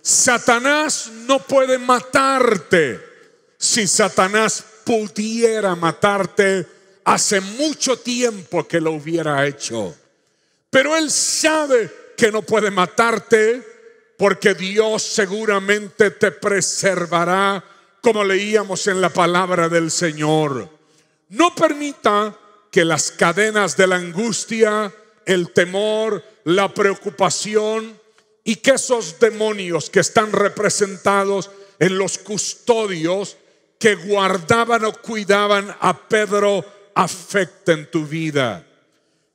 Satanás 0.04 1.10
no 1.28 1.40
puede 1.40 1.78
matarte. 1.78 3.00
Si 3.58 3.88
Satanás 3.88 4.62
pudiera 4.84 5.76
matarte, 5.76 6.68
hace 7.06 7.40
mucho 7.40 7.98
tiempo 7.98 8.68
que 8.68 8.82
lo 8.82 8.92
hubiera 8.92 9.48
hecho. 9.48 9.96
Pero 10.70 10.98
él 10.98 11.10
sabe 11.10 11.90
que 12.18 12.34
no 12.34 12.42
puede 12.42 12.70
matarte 12.70 13.66
porque 14.18 14.54
Dios 14.54 15.04
seguramente 15.04 16.12
te 16.12 16.32
preservará, 16.32 17.64
como 18.02 18.26
leíamos 18.26 18.88
en 18.88 19.00
la 19.00 19.10
palabra 19.10 19.70
del 19.70 19.90
Señor. 19.90 20.70
No 21.30 21.56
permita 21.56 22.38
que 22.70 22.84
las 22.84 23.10
cadenas 23.10 23.78
de 23.78 23.88
la 23.88 23.96
angustia, 23.96 24.94
el 25.26 25.54
temor, 25.54 26.22
la 26.44 26.74
preocupación 26.74 28.03
y 28.44 28.58
que 28.58 28.72
esos 28.72 29.20
demonios 29.20 29.90
que 29.90 30.00
están 30.00 30.32
representados 30.32 31.50
en 31.80 31.98
los 31.98 32.18
custodios 32.18 33.38
que 33.80 33.96
guardaban 33.96 34.86
o 34.86 34.94
cuidaban 34.94 35.76
a 35.80 36.08
Pedro 36.08 36.66
afecten 36.96 37.90
tu 37.90 38.06
vida. 38.06 38.66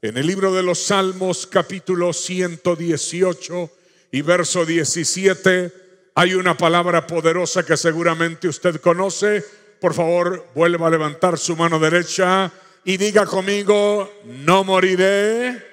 En 0.01 0.17
el 0.17 0.27
libro 0.27 0.55
de 0.55 0.63
los 0.63 0.79
Salmos 0.79 1.47
capítulo 1.47 2.13
118 2.13 3.71
y 4.13 4.23
verso 4.23 4.65
17 4.65 5.73
hay 6.15 6.35
una 6.35 6.57
palabra 6.57 7.07
poderosa 7.07 7.65
que 7.65 7.77
seguramente 7.77 8.49
usted 8.49 8.81
conoce. 8.81 9.45
Por 9.81 9.95
favor, 9.95 10.47
vuelva 10.55 10.89
a 10.89 10.91
levantar 10.91 11.39
su 11.39 11.57
mano 11.57 11.79
derecha 11.79 12.51
y 12.85 12.97
diga 12.97 13.27
conmigo, 13.27 14.13
no 14.25 14.65
moriré. 14.65 15.65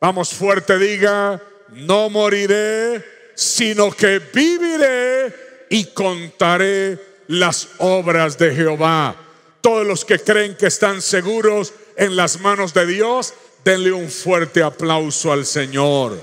Vamos 0.00 0.30
fuerte, 0.30 0.78
diga, 0.78 1.40
no 1.70 2.10
moriré, 2.10 3.04
sino 3.34 3.90
que 3.90 4.18
viviré 4.18 5.66
y 5.70 5.86
contaré 5.86 6.98
las 7.28 7.68
obras 7.78 8.38
de 8.38 8.54
Jehová. 8.54 9.16
Todos 9.60 9.86
los 9.86 10.04
que 10.04 10.18
creen 10.18 10.56
que 10.56 10.66
están 10.66 11.02
seguros 11.02 11.72
en 11.96 12.16
las 12.16 12.40
manos 12.40 12.72
de 12.72 12.86
Dios, 12.86 13.34
denle 13.64 13.92
un 13.92 14.08
fuerte 14.08 14.62
aplauso 14.62 15.32
al 15.32 15.44
Señor. 15.44 16.20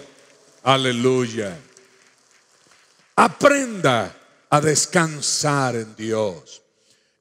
Aleluya. 0.63 1.57
Aprenda 3.15 4.15
a 4.49 4.61
descansar 4.61 5.75
en 5.75 5.95
Dios. 5.95 6.61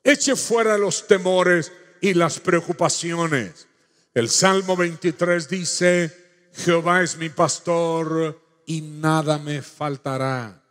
Eche 0.05 0.37
fuera 0.37 0.79
los 0.79 1.07
temores 1.07 1.73
y 2.01 2.14
las 2.14 2.40
preocupaciones. 2.40 3.66
El 4.14 4.29
Salmo 4.29 4.77
23 4.77 5.49
dice, 5.49 6.21
Jehová 6.55 7.03
es 7.03 7.17
mi 7.17 7.29
pastor 7.29 8.41
y 8.67 8.81
nada 8.81 9.38
me 9.38 9.62
faltará. 9.62 10.62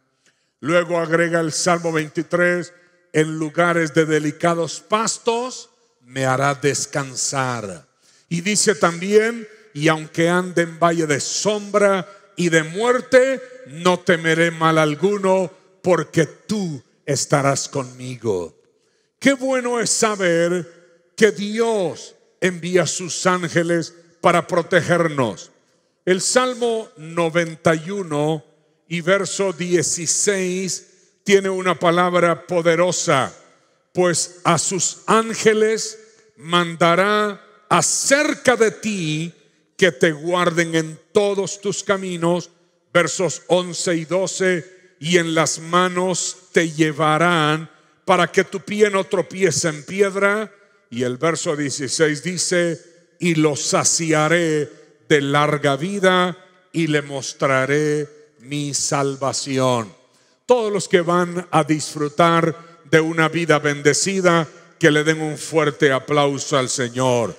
Luego 0.59 0.99
agrega 0.99 1.39
el 1.39 1.51
Salmo 1.51 1.91
23, 1.91 2.73
en 3.13 3.39
lugares 3.39 3.93
de 3.93 4.05
delicados 4.05 4.79
pastos 4.79 5.69
me 6.05 6.25
hará 6.25 6.53
descansar. 6.55 7.87
Y 8.29 8.41
dice 8.41 8.75
también, 8.75 9.47
y 9.73 9.87
aunque 9.87 10.29
ande 10.29 10.63
en 10.63 10.79
valle 10.79 11.07
de 11.07 11.19
sombra 11.19 12.07
y 12.35 12.49
de 12.49 12.63
muerte, 12.63 13.41
no 13.67 13.99
temeré 13.99 14.51
mal 14.51 14.77
alguno, 14.77 15.51
porque 15.81 16.25
tú 16.25 16.81
estarás 17.05 17.67
conmigo. 17.67 18.55
Qué 19.19 19.33
bueno 19.33 19.79
es 19.79 19.89
saber 19.89 21.11
que 21.15 21.31
Dios 21.31 22.15
envía 22.39 22.85
sus 22.87 23.25
ángeles 23.25 23.93
para 24.21 24.47
protegernos. 24.47 25.50
El 26.03 26.19
Salmo 26.19 26.89
91 26.97 28.43
y 28.87 29.01
verso 29.01 29.53
16 29.53 30.87
tiene 31.23 31.49
una 31.49 31.77
palabra 31.77 32.47
poderosa, 32.47 33.31
pues 33.93 34.41
a 34.43 34.57
sus 34.57 35.03
ángeles 35.05 35.99
mandará 36.37 37.39
acerca 37.69 38.55
de 38.55 38.71
ti 38.71 39.33
que 39.77 39.91
te 39.91 40.11
guarden 40.11 40.73
en 40.73 40.99
todos 41.11 41.61
tus 41.61 41.83
caminos, 41.83 42.49
versos 42.91 43.43
11 43.47 43.95
y 43.95 44.05
12, 44.05 44.95
y 44.99 45.19
en 45.19 45.35
las 45.35 45.59
manos 45.59 46.49
te 46.51 46.71
llevarán 46.71 47.69
para 48.05 48.31
que 48.31 48.43
tu 48.43 48.59
pie 48.59 48.89
no 48.89 49.03
tropiece 49.03 49.69
en 49.69 49.83
piedra. 49.85 50.51
Y 50.89 51.03
el 51.03 51.17
verso 51.17 51.55
16 51.55 52.23
dice, 52.23 52.81
y 53.19 53.35
lo 53.35 53.55
saciaré 53.55 54.80
de 55.11 55.19
larga 55.19 55.75
vida 55.75 56.37
y 56.71 56.87
le 56.87 57.01
mostraré 57.01 58.07
mi 58.39 58.73
salvación. 58.73 59.93
Todos 60.45 60.71
los 60.71 60.87
que 60.87 61.01
van 61.01 61.49
a 61.51 61.65
disfrutar 61.65 62.79
de 62.89 63.01
una 63.01 63.27
vida 63.27 63.59
bendecida, 63.59 64.47
que 64.79 64.89
le 64.89 65.03
den 65.03 65.21
un 65.21 65.37
fuerte 65.37 65.91
aplauso 65.91 66.57
al 66.57 66.69
Señor. 66.69 67.35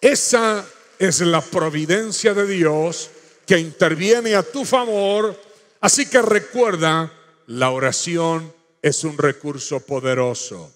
Esa 0.00 0.64
es 0.96 1.18
la 1.22 1.40
providencia 1.40 2.34
de 2.34 2.46
Dios 2.46 3.10
que 3.44 3.58
interviene 3.58 4.36
a 4.36 4.44
tu 4.44 4.64
favor. 4.64 5.36
Así 5.80 6.06
que 6.06 6.22
recuerda, 6.22 7.12
la 7.48 7.70
oración 7.70 8.54
es 8.80 9.02
un 9.02 9.18
recurso 9.18 9.80
poderoso. 9.80 10.72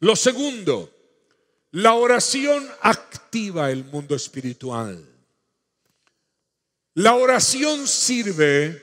Lo 0.00 0.14
segundo, 0.14 0.90
la 1.70 1.94
oración 1.94 2.66
activa 2.80 3.70
el 3.70 3.84
mundo 3.84 4.14
espiritual. 4.14 5.04
La 6.94 7.14
oración 7.14 7.86
sirve 7.86 8.82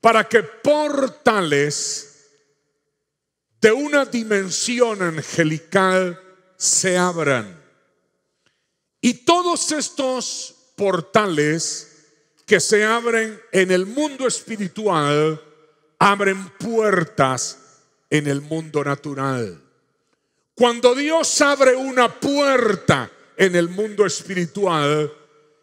para 0.00 0.28
que 0.28 0.42
portales 0.42 2.12
de 3.60 3.72
una 3.72 4.04
dimensión 4.04 5.02
angelical 5.02 6.20
se 6.56 6.98
abran. 6.98 7.60
Y 9.00 9.14
todos 9.14 9.70
estos 9.72 10.54
portales 10.76 11.88
que 12.46 12.58
se 12.58 12.84
abren 12.84 13.40
en 13.52 13.70
el 13.70 13.86
mundo 13.86 14.26
espiritual 14.26 15.40
abren 15.98 16.48
puertas 16.58 17.58
en 18.10 18.26
el 18.26 18.40
mundo 18.40 18.82
natural. 18.82 19.61
Cuando 20.54 20.94
Dios 20.94 21.40
abre 21.40 21.74
una 21.74 22.08
puerta 22.08 23.10
en 23.36 23.56
el 23.56 23.68
mundo 23.68 24.04
espiritual, 24.04 25.12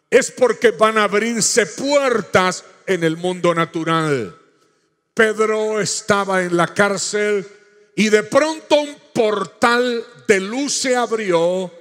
es 0.09 0.31
porque 0.31 0.71
van 0.71 0.97
a 0.97 1.03
abrirse 1.03 1.65
puertas 1.67 2.63
en 2.87 3.03
el 3.03 3.15
mundo 3.15 3.53
natural. 3.53 4.35
Pedro 5.13 5.79
estaba 5.79 6.41
en 6.41 6.57
la 6.57 6.73
cárcel 6.73 7.45
y 7.95 8.09
de 8.09 8.23
pronto 8.23 8.75
un 8.75 8.95
portal 9.13 10.03
de 10.27 10.39
luz 10.39 10.73
se 10.73 10.95
abrió, 10.95 11.71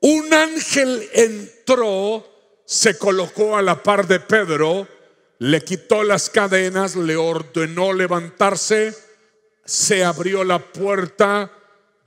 un 0.00 0.34
ángel 0.34 1.08
entró, 1.12 2.26
se 2.64 2.98
colocó 2.98 3.56
a 3.56 3.62
la 3.62 3.82
par 3.82 4.08
de 4.08 4.18
Pedro, 4.18 4.88
le 5.38 5.62
quitó 5.62 6.02
las 6.02 6.30
cadenas, 6.30 6.96
le 6.96 7.16
ordenó 7.16 7.92
levantarse, 7.92 8.94
se 9.64 10.02
abrió 10.02 10.42
la 10.42 10.58
puerta 10.58 11.50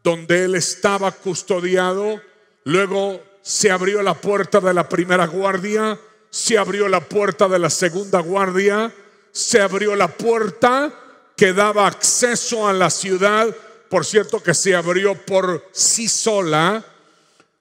donde 0.04 0.44
él 0.44 0.56
estaba 0.56 1.12
custodiado. 1.12 2.22
Luego 2.66 3.24
se 3.42 3.72
abrió 3.72 4.02
la 4.04 4.14
puerta 4.14 4.60
de 4.60 4.74
la 4.74 4.88
primera 4.88 5.26
guardia, 5.26 6.00
se 6.30 6.58
abrió 6.58 6.88
la 6.88 7.02
puerta 7.02 7.48
de 7.48 7.60
la 7.60 7.70
segunda 7.70 8.20
guardia, 8.20 8.94
se 9.32 9.62
abrió 9.62 9.96
la 9.96 10.10
puerta 10.10 10.94
que 11.36 11.54
daba 11.54 11.88
acceso 11.88 12.68
a 12.68 12.74
la 12.74 12.90
ciudad, 12.90 13.48
por 13.90 14.06
cierto 14.06 14.42
que 14.42 14.54
se 14.54 14.76
abrió 14.76 15.16
por 15.16 15.70
sí 15.72 16.08
sola, 16.08 16.84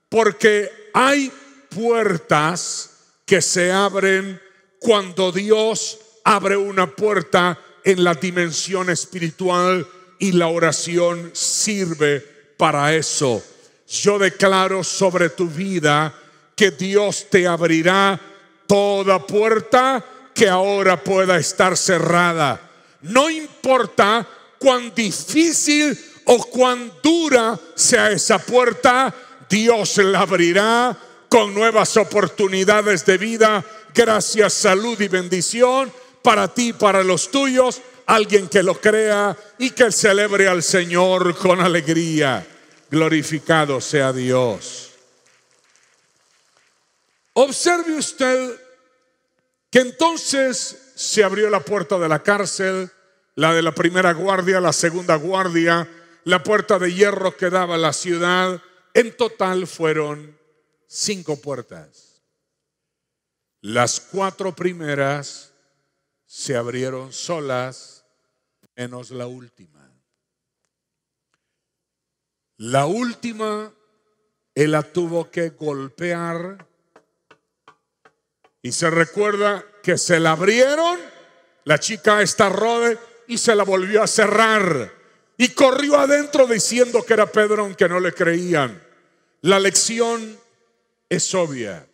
porque 0.08 0.90
hay 0.92 1.32
puertas 1.68 2.90
que 3.24 3.40
se 3.40 3.72
abren 3.72 4.40
cuando 4.78 5.32
Dios 5.32 5.98
abre 6.24 6.56
una 6.56 6.94
puerta 6.94 7.58
en 7.84 8.04
la 8.04 8.14
dimensión 8.14 8.90
espiritual 8.90 9.86
y 10.18 10.32
la 10.32 10.48
oración 10.48 11.30
sirve 11.32 12.31
para 12.62 12.94
eso. 12.94 13.42
Yo 13.88 14.20
declaro 14.20 14.84
sobre 14.84 15.30
tu 15.30 15.48
vida 15.48 16.14
que 16.54 16.70
Dios 16.70 17.26
te 17.28 17.44
abrirá 17.44 18.20
toda 18.68 19.26
puerta 19.26 20.04
que 20.32 20.48
ahora 20.48 21.02
pueda 21.02 21.38
estar 21.38 21.76
cerrada. 21.76 22.60
No 23.00 23.28
importa 23.28 24.24
cuán 24.60 24.94
difícil 24.94 25.98
o 26.24 26.38
cuán 26.44 26.92
dura 27.02 27.58
sea 27.74 28.12
esa 28.12 28.38
puerta, 28.38 29.12
Dios 29.50 29.98
la 29.98 30.20
abrirá 30.20 30.96
con 31.28 31.52
nuevas 31.52 31.96
oportunidades 31.96 33.04
de 33.04 33.18
vida, 33.18 33.64
gracias, 33.92 34.52
salud 34.52 35.00
y 35.00 35.08
bendición 35.08 35.92
para 36.22 36.46
ti, 36.46 36.72
para 36.72 37.02
los 37.02 37.28
tuyos, 37.28 37.82
alguien 38.06 38.46
que 38.46 38.62
lo 38.62 38.80
crea 38.80 39.36
y 39.58 39.70
que 39.70 39.90
celebre 39.90 40.46
al 40.46 40.62
Señor 40.62 41.36
con 41.36 41.60
alegría. 41.60 42.46
Glorificado 42.92 43.80
sea 43.80 44.12
Dios. 44.12 44.90
Observe 47.32 47.94
usted 47.94 48.60
que 49.70 49.78
entonces 49.78 50.92
se 50.94 51.24
abrió 51.24 51.48
la 51.48 51.60
puerta 51.60 51.98
de 51.98 52.06
la 52.06 52.22
cárcel, 52.22 52.90
la 53.34 53.54
de 53.54 53.62
la 53.62 53.72
primera 53.72 54.12
guardia, 54.12 54.60
la 54.60 54.74
segunda 54.74 55.16
guardia, 55.16 55.88
la 56.24 56.42
puerta 56.42 56.78
de 56.78 56.92
hierro 56.92 57.34
que 57.34 57.48
daba 57.48 57.78
la 57.78 57.94
ciudad. 57.94 58.60
En 58.92 59.16
total 59.16 59.66
fueron 59.66 60.38
cinco 60.86 61.40
puertas. 61.40 62.20
Las 63.62 64.00
cuatro 64.00 64.54
primeras 64.54 65.54
se 66.26 66.56
abrieron 66.56 67.10
solas, 67.10 68.04
menos 68.76 69.10
la 69.10 69.26
última. 69.26 69.81
La 72.62 72.86
última, 72.86 73.72
él 74.54 74.70
la 74.70 74.84
tuvo 74.84 75.32
que 75.32 75.48
golpear 75.48 76.64
y 78.62 78.70
se 78.70 78.88
recuerda 78.88 79.64
que 79.82 79.98
se 79.98 80.20
la 80.20 80.30
abrieron, 80.30 80.96
la 81.64 81.80
chica 81.80 82.22
está 82.22 82.50
rode 82.50 82.98
y 83.26 83.38
se 83.38 83.56
la 83.56 83.64
volvió 83.64 84.00
a 84.00 84.06
cerrar. 84.06 84.92
Y 85.36 85.48
corrió 85.48 85.98
adentro 85.98 86.46
diciendo 86.46 87.02
que 87.04 87.14
era 87.14 87.26
Pedro 87.26 87.64
aunque 87.64 87.88
no 87.88 87.98
le 87.98 88.12
creían. 88.12 88.80
La 89.40 89.58
lección 89.58 90.38
es 91.08 91.34
obvia. 91.34 91.84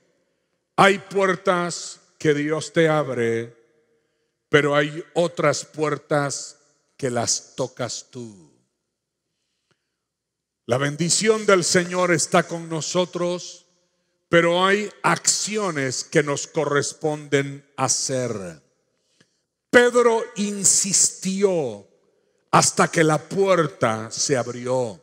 Hay 0.77 0.99
puertas 0.99 1.99
que 2.19 2.35
Dios 2.35 2.75
te 2.75 2.91
abre, 2.91 3.57
pero 4.51 4.77
hay 4.77 5.03
otras 5.15 5.65
puertas 5.65 6.59
que 6.99 7.09
las 7.09 7.55
tocas 7.57 8.09
tú. 8.11 8.48
La 10.69 10.79
bendición 10.79 11.47
del 11.47 11.65
Señor 11.65 12.13
está 12.13 12.45
con 12.45 12.69
nosotros 12.69 13.65
pero 14.29 14.65
hay 14.65 14.91
acciones 15.03 16.05
que 16.05 16.23
nos 16.23 16.47
corresponden 16.47 17.67
hacer. 17.77 18.63
Pedro 19.71 20.23
insistió 20.37 21.87
hasta 22.51 22.89
que 22.89 23.05
la 23.05 23.19
puerta 23.19 24.11
se 24.11 24.37
abrió, 24.37 25.03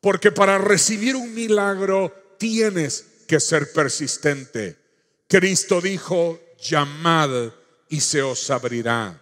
porque 0.00 0.30
para 0.30 0.58
recibir 0.58 1.16
un 1.16 1.34
milagro 1.34 2.36
tienes 2.38 3.24
que 3.26 3.40
ser 3.40 3.72
persistente. 3.72 4.78
Cristo 5.26 5.80
dijo, 5.80 6.40
llamad 6.58 7.50
y 7.88 8.00
se 8.00 8.22
os 8.22 8.50
abrirá. 8.50 9.20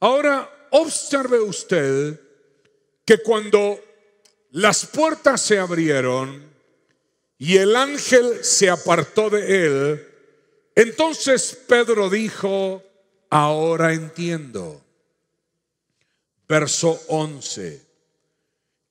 Ahora, 0.00 0.68
observe 0.70 1.40
usted 1.40 2.20
que 3.04 3.18
cuando 3.18 3.80
las 4.52 4.86
puertas 4.86 5.40
se 5.40 5.58
abrieron, 5.58 6.52
y 7.42 7.56
el 7.56 7.74
ángel 7.74 8.44
se 8.44 8.70
apartó 8.70 9.28
de 9.28 9.66
él. 9.66 10.08
Entonces 10.76 11.58
Pedro 11.66 12.08
dijo, 12.08 12.80
ahora 13.30 13.92
entiendo. 13.92 14.80
Verso 16.48 17.00
11, 17.08 17.82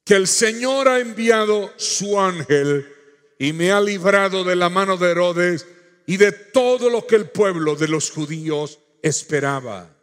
que 0.04 0.16
el 0.16 0.28
Señor 0.28 0.90
ha 0.90 1.00
enviado 1.00 1.72
su 1.78 2.20
ángel 2.20 2.94
y 3.40 3.54
me 3.54 3.72
ha 3.72 3.80
librado 3.80 4.44
de 4.44 4.58
la 4.58 4.70
mano 4.70 4.98
de 4.98 5.12
Herodes 5.12 5.66
y 6.06 6.18
de 6.18 6.34
todo 6.34 6.90
lo 6.90 7.08
que 7.08 7.16
el 7.16 7.30
pueblo 7.30 7.78
de 7.78 7.88
los 7.88 8.12
judíos 8.12 8.80
esperaba. 9.02 9.96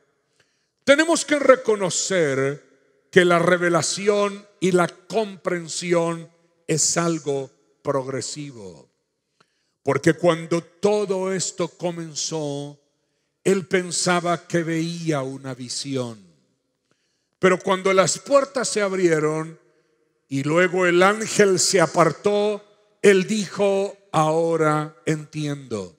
Tenemos 0.85 1.27
que 1.27 1.39
reconocer 1.39 2.65
que 3.11 3.27
la 3.27 3.39
revelación 3.39 4.48
y 4.61 4.73
la 4.73 4.89
comprensión 4.89 6.29
es 6.67 6.97
algo 6.97 7.51
progresivo. 7.83 8.89
Porque 9.83 10.15
cuando 10.15 10.63
todo 10.63 11.33
esto 11.33 11.69
comenzó, 11.69 12.79
él 13.45 13.67
pensaba 13.67 14.47
que 14.47 14.63
veía 14.63 15.23
una 15.23 15.55
visión. 15.55 16.19
Pero 17.39 17.59
cuando 17.59 17.93
las 17.93 18.19
puertas 18.19 18.69
se 18.69 18.83
abrieron 18.83 19.59
y 20.29 20.43
luego 20.43 20.87
el 20.87 21.03
ángel 21.03 21.59
se 21.59 21.81
apartó, 21.81 22.63
él 23.01 23.27
dijo, 23.27 23.97
ahora 24.13 24.97
entiendo. 25.07 25.97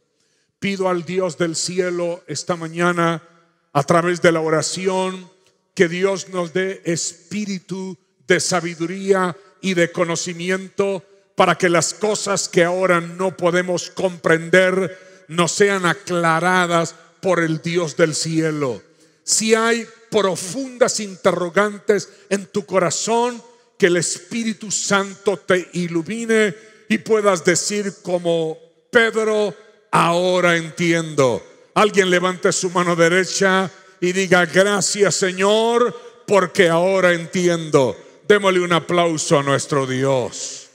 Pido 0.59 0.89
al 0.89 1.05
Dios 1.05 1.37
del 1.37 1.55
cielo 1.55 2.23
esta 2.27 2.55
mañana, 2.55 3.23
a 3.71 3.83
través 3.83 4.21
de 4.21 4.31
la 4.31 4.41
oración, 4.41 5.31
que 5.73 5.87
Dios 5.87 6.29
nos 6.29 6.53
dé 6.53 6.81
espíritu 6.85 7.97
de 8.29 8.39
sabiduría 8.39 9.35
y 9.59 9.73
de 9.73 9.91
conocimiento 9.91 11.03
para 11.35 11.57
que 11.57 11.67
las 11.67 11.93
cosas 11.93 12.47
que 12.47 12.63
ahora 12.63 13.01
no 13.01 13.35
podemos 13.35 13.89
comprender 13.89 15.25
no 15.27 15.47
sean 15.47 15.85
aclaradas 15.85 16.95
por 17.21 17.41
el 17.41 17.61
Dios 17.61 17.97
del 17.97 18.15
cielo. 18.15 18.81
Si 19.23 19.55
hay 19.55 19.85
profundas 20.09 20.99
interrogantes 20.99 22.09
en 22.29 22.45
tu 22.45 22.65
corazón, 22.65 23.41
que 23.77 23.87
el 23.87 23.97
Espíritu 23.97 24.69
Santo 24.71 25.37
te 25.37 25.69
ilumine 25.73 26.53
y 26.87 26.97
puedas 26.99 27.43
decir 27.45 27.93
como 28.01 28.57
Pedro, 28.91 29.55
ahora 29.91 30.57
entiendo. 30.57 31.41
Alguien 31.73 32.09
levante 32.09 32.51
su 32.51 32.69
mano 32.69 32.95
derecha 32.95 33.71
y 34.01 34.11
diga, 34.11 34.45
gracias 34.45 35.15
Señor, 35.15 35.95
porque 36.27 36.69
ahora 36.69 37.13
entiendo. 37.13 37.95
Démosle 38.29 38.59
un 38.59 38.71
aplauso 38.73 39.39
a 39.39 39.41
nuestro 39.41 39.87
Dios. 39.87 40.69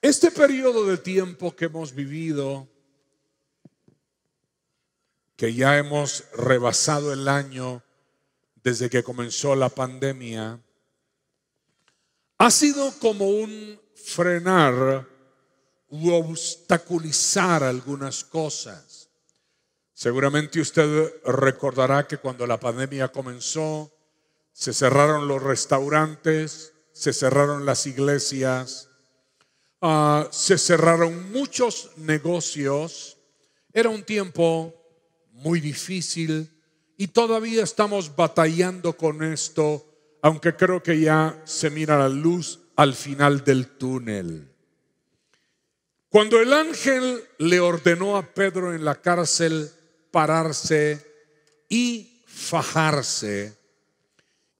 Este 0.00 0.30
periodo 0.30 0.86
de 0.86 0.96
tiempo 0.96 1.54
que 1.54 1.66
hemos 1.66 1.94
vivido, 1.94 2.66
que 5.36 5.52
ya 5.52 5.76
hemos 5.76 6.24
rebasado 6.32 7.12
el 7.12 7.28
año 7.28 7.82
desde 8.64 8.88
que 8.88 9.02
comenzó 9.02 9.54
la 9.54 9.68
pandemia, 9.68 10.58
ha 12.38 12.50
sido 12.50 12.90
como 13.00 13.28
un 13.28 13.78
frenar 13.94 15.06
u 15.90 16.10
obstaculizar 16.10 17.62
algunas 17.62 18.24
cosas. 18.24 18.95
Seguramente 19.96 20.60
usted 20.60 21.14
recordará 21.24 22.06
que 22.06 22.18
cuando 22.18 22.46
la 22.46 22.60
pandemia 22.60 23.08
comenzó, 23.08 23.90
se 24.52 24.74
cerraron 24.74 25.26
los 25.26 25.42
restaurantes, 25.42 26.74
se 26.92 27.14
cerraron 27.14 27.64
las 27.64 27.86
iglesias, 27.86 28.90
Ah, 29.80 30.28
se 30.30 30.58
cerraron 30.58 31.30
muchos 31.30 31.90
negocios. 31.96 33.18
Era 33.72 33.90
un 33.90 34.02
tiempo 34.02 34.74
muy 35.32 35.60
difícil 35.60 36.50
y 36.96 37.08
todavía 37.08 37.62
estamos 37.62 38.16
batallando 38.16 38.96
con 38.96 39.22
esto, 39.22 39.84
aunque 40.22 40.56
creo 40.56 40.82
que 40.82 40.98
ya 40.98 41.40
se 41.44 41.68
mira 41.70 41.98
la 41.98 42.08
luz 42.08 42.60
al 42.74 42.94
final 42.94 43.44
del 43.44 43.76
túnel. 43.76 44.50
Cuando 46.08 46.40
el 46.40 46.54
ángel 46.54 47.22
le 47.38 47.60
ordenó 47.60 48.16
a 48.16 48.34
Pedro 48.34 48.74
en 48.74 48.84
la 48.84 48.94
cárcel 49.02 49.70
pararse 50.16 51.04
y 51.68 52.22
fajarse, 52.26 53.54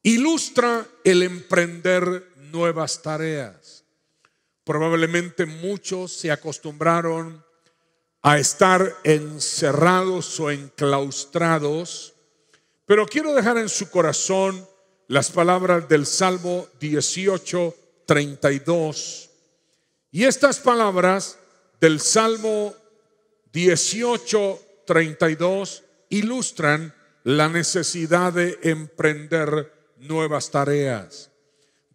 ilustra 0.03 0.87
el 1.03 1.23
emprender 1.23 2.31
nuevas 2.53 3.01
tareas. 3.01 3.83
Probablemente 4.65 5.47
muchos 5.47 6.13
se 6.13 6.31
acostumbraron 6.31 7.43
a 8.21 8.37
estar 8.37 8.97
encerrados 9.03 10.39
o 10.41 10.51
enclaustrados, 10.51 12.13
pero 12.85 13.07
quiero 13.07 13.33
dejar 13.33 13.57
en 13.57 13.71
su 13.71 13.89
corazón 13.89 14.69
las 15.09 15.31
palabras 15.31 15.89
del 15.89 16.05
Salmo 16.05 16.69
18, 16.81 17.75
32. 18.05 19.31
Y 20.11 20.25
estas 20.25 20.61
palabras 20.61 21.39
del 21.81 21.99
Salmo 21.99 22.75
18, 23.55 24.66
32 24.87 25.85
ilustran 26.09 26.95
la 27.25 27.49
necesidad 27.49 28.33
de 28.33 28.59
emprender 28.63 29.73
nuevas 29.99 30.51
tareas. 30.51 31.31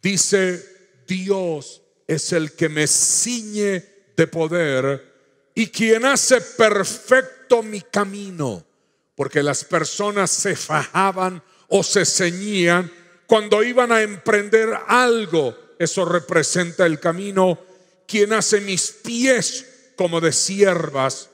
Dice, 0.01 0.63
Dios 1.07 1.81
es 2.07 2.33
el 2.33 2.51
que 2.53 2.69
me 2.69 2.87
ciñe 2.87 3.85
de 4.17 4.27
poder 4.27 5.11
y 5.55 5.67
quien 5.67 6.05
hace 6.05 6.41
perfecto 6.41 7.63
mi 7.63 7.81
camino, 7.81 8.65
porque 9.15 9.43
las 9.43 9.63
personas 9.63 10.31
se 10.31 10.55
fajaban 10.55 11.41
o 11.67 11.83
se 11.83 12.05
ceñían 12.05 12.91
cuando 13.27 13.63
iban 13.63 13.91
a 13.91 14.01
emprender 14.01 14.77
algo. 14.87 15.57
Eso 15.79 16.03
representa 16.05 16.85
el 16.85 16.99
camino. 16.99 17.59
Quien 18.05 18.33
hace 18.33 18.59
mis 18.59 18.91
pies 18.91 19.65
como 19.95 20.19
de 20.19 20.33
siervas. 20.33 21.29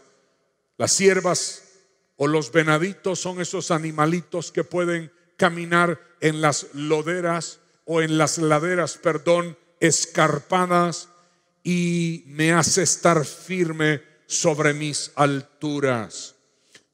Las 0.78 0.94
siervas 0.94 1.64
o 2.16 2.28
los 2.28 2.52
venaditos 2.52 3.20
son 3.20 3.42
esos 3.42 3.72
animalitos 3.72 4.52
que 4.52 4.64
pueden 4.64 5.12
caminar 5.36 6.00
en 6.20 6.42
las 6.42 6.68
loderas 6.74 7.60
o 7.86 8.02
en 8.02 8.18
las 8.18 8.38
laderas, 8.38 8.98
perdón, 8.98 9.58
escarpadas 9.80 11.10
y 11.64 12.24
me 12.28 12.54
hace 12.54 12.84
estar 12.84 13.26
firme 13.26 14.02
sobre 14.26 14.74
mis 14.74 15.12
alturas. 15.16 16.36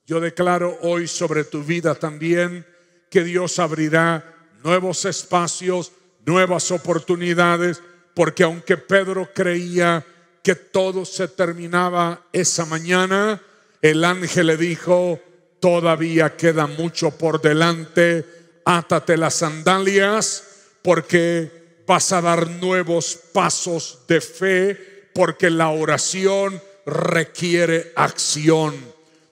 Yo 0.05 0.19
declaro 0.19 0.77
hoy 0.81 1.07
sobre 1.07 1.43
tu 1.43 1.63
vida 1.63 1.95
también 1.95 2.65
que 3.09 3.23
Dios 3.23 3.59
abrirá 3.59 4.33
nuevos 4.63 5.05
espacios, 5.05 5.91
nuevas 6.25 6.71
oportunidades, 6.71 7.81
porque 8.13 8.43
aunque 8.43 8.77
Pedro 8.77 9.29
creía 9.33 10.05
que 10.43 10.55
todo 10.55 11.05
se 11.05 11.27
terminaba 11.27 12.27
esa 12.33 12.65
mañana, 12.65 13.41
el 13.83 14.05
ángel 14.05 14.47
le 14.47 14.55
dijo, 14.55 15.19
todavía 15.59 16.37
queda 16.37 16.67
mucho 16.67 17.11
por 17.11 17.41
delante, 17.41 18.25
átate 18.63 19.17
las 19.17 19.33
sandalias, 19.35 20.43
porque 20.81 21.83
vas 21.85 22.13
a 22.13 22.21
dar 22.21 22.49
nuevos 22.49 23.19
pasos 23.33 23.99
de 24.07 24.21
fe, 24.21 25.09
porque 25.13 25.49
la 25.49 25.67
oración 25.67 26.61
requiere 26.85 27.91
acción. 27.97 28.73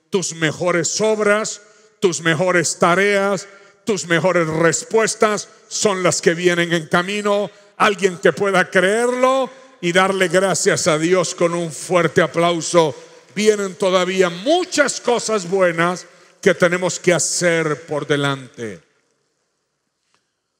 Tus 0.10 0.36
mejores 0.36 1.00
obras, 1.00 1.62
tus 2.02 2.20
mejores 2.20 2.78
tareas, 2.78 3.48
tus 3.86 4.06
mejores 4.06 4.48
respuestas 4.48 5.48
son 5.70 6.04
las 6.04 6.22
que 6.22 6.34
vienen 6.34 6.74
en 6.74 6.88
camino. 6.88 7.50
Alguien 7.78 8.18
que 8.18 8.34
pueda 8.34 8.70
creerlo 8.70 9.50
y 9.80 9.94
darle 9.94 10.28
gracias 10.28 10.88
a 10.88 10.98
Dios 10.98 11.36
con 11.36 11.54
un 11.54 11.72
fuerte 11.72 12.22
aplauso. 12.22 12.94
Vienen 13.36 13.76
todavía 13.76 14.30
muchas 14.30 15.00
cosas 15.00 15.50
buenas 15.50 16.06
que 16.41 16.54
tenemos 16.54 17.00
que 17.00 17.13
hacer 17.13 17.86
por 17.86 18.08
delante. 18.08 18.82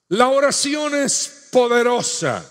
La 0.10 0.27
oración 0.27 0.93
es 0.95 1.47
poderosa. 1.51 2.45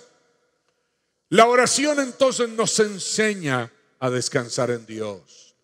La 1.28 1.46
oración 1.46 2.00
entonces 2.00 2.48
nos 2.48 2.78
enseña 2.80 3.70
a 3.98 4.10
descansar 4.10 4.70
en 4.70 4.84
Dios. 4.86 5.54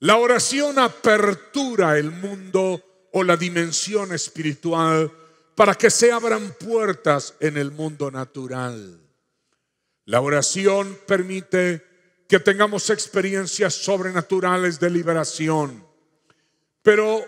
La 0.00 0.16
oración 0.16 0.78
apertura 0.78 1.96
el 1.96 2.10
mundo 2.10 3.08
o 3.12 3.22
la 3.22 3.36
dimensión 3.36 4.12
espiritual 4.12 5.12
para 5.54 5.74
que 5.74 5.90
se 5.90 6.10
abran 6.10 6.54
puertas 6.58 7.34
en 7.40 7.56
el 7.56 7.70
mundo 7.70 8.10
natural. 8.10 8.98
La 10.04 10.20
oración 10.20 10.98
permite 11.06 11.91
que 12.32 12.40
tengamos 12.40 12.88
experiencias 12.88 13.74
sobrenaturales 13.74 14.80
de 14.80 14.88
liberación. 14.88 15.86
Pero 16.80 17.22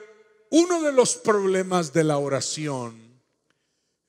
uno 0.49 0.81
de 0.81 0.93
los 0.93 1.17
problemas 1.17 1.93
de 1.93 2.05
la 2.05 2.17
oración, 2.17 3.21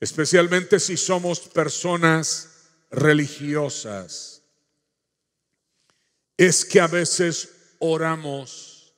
especialmente 0.00 0.80
si 0.80 0.96
somos 0.96 1.40
personas 1.40 2.70
religiosas, 2.90 4.40
es 6.38 6.64
que 6.64 6.80
a 6.80 6.86
veces 6.86 7.50
oramos, 7.78 8.94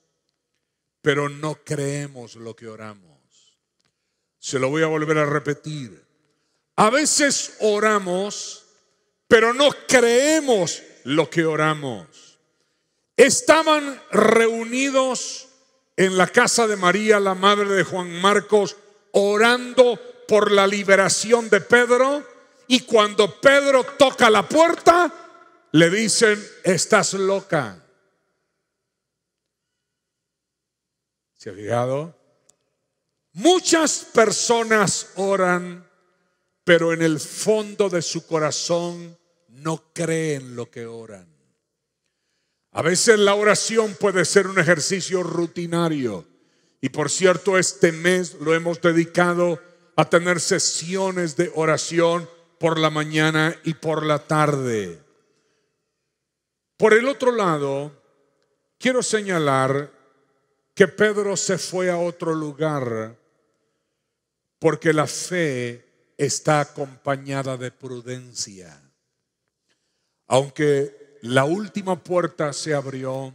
pero 1.02 1.28
no 1.28 1.64
creemos 1.64 2.36
lo 2.36 2.54
que 2.54 2.68
oramos. 2.68 3.58
Se 4.38 4.60
lo 4.60 4.70
voy 4.70 4.84
a 4.84 4.86
volver 4.86 5.18
a 5.18 5.26
repetir. 5.26 6.00
A 6.76 6.90
veces 6.90 7.56
oramos, 7.58 8.66
pero 9.26 9.52
no 9.52 9.70
creemos 9.88 10.80
lo 11.04 11.28
que 11.30 11.44
oramos. 11.44 12.38
Estaban 13.16 14.00
reunidos 14.10 15.48
en 15.96 16.16
la 16.16 16.28
casa 16.28 16.66
de 16.66 16.76
María, 16.76 17.18
la 17.18 17.34
madre 17.34 17.68
de 17.68 17.82
Juan 17.82 18.20
Marcos, 18.20 18.76
orando 19.12 20.00
por 20.28 20.52
la 20.52 20.66
liberación 20.66 21.50
de 21.50 21.60
Pedro. 21.60 22.24
Y 22.68 22.80
cuando 22.80 23.40
Pedro 23.40 23.84
toca 23.98 24.30
la 24.30 24.48
puerta, 24.48 25.12
le 25.72 25.90
dicen, 25.90 26.40
estás 26.62 27.14
loca. 27.14 27.84
¿Se 31.34 31.50
ha 31.50 31.54
fijado? 31.54 32.14
Muchas 33.32 34.04
personas 34.12 35.12
oran, 35.16 35.88
pero 36.64 36.92
en 36.92 37.02
el 37.02 37.20
fondo 37.20 37.88
de 37.88 38.02
su 38.02 38.26
corazón 38.26 39.16
no 39.62 39.92
creen 39.92 40.56
lo 40.56 40.70
que 40.70 40.86
oran. 40.86 41.26
A 42.72 42.82
veces 42.82 43.18
la 43.18 43.34
oración 43.34 43.96
puede 43.98 44.24
ser 44.24 44.46
un 44.46 44.58
ejercicio 44.58 45.22
rutinario. 45.22 46.26
Y 46.80 46.90
por 46.90 47.10
cierto, 47.10 47.58
este 47.58 47.92
mes 47.92 48.34
lo 48.40 48.54
hemos 48.54 48.80
dedicado 48.80 49.60
a 49.96 50.08
tener 50.08 50.40
sesiones 50.40 51.36
de 51.36 51.50
oración 51.54 52.28
por 52.58 52.78
la 52.78 52.90
mañana 52.90 53.56
y 53.64 53.74
por 53.74 54.04
la 54.04 54.20
tarde. 54.26 55.02
Por 56.76 56.94
el 56.94 57.08
otro 57.08 57.32
lado, 57.32 57.92
quiero 58.78 59.02
señalar 59.02 59.90
que 60.74 60.86
Pedro 60.86 61.36
se 61.36 61.58
fue 61.58 61.90
a 61.90 61.98
otro 61.98 62.32
lugar 62.32 63.16
porque 64.60 64.92
la 64.92 65.08
fe 65.08 66.12
está 66.16 66.60
acompañada 66.60 67.56
de 67.56 67.72
prudencia. 67.72 68.87
Aunque 70.28 71.18
la 71.22 71.44
última 71.44 72.02
puerta 72.02 72.52
se 72.52 72.74
abrió 72.74 73.34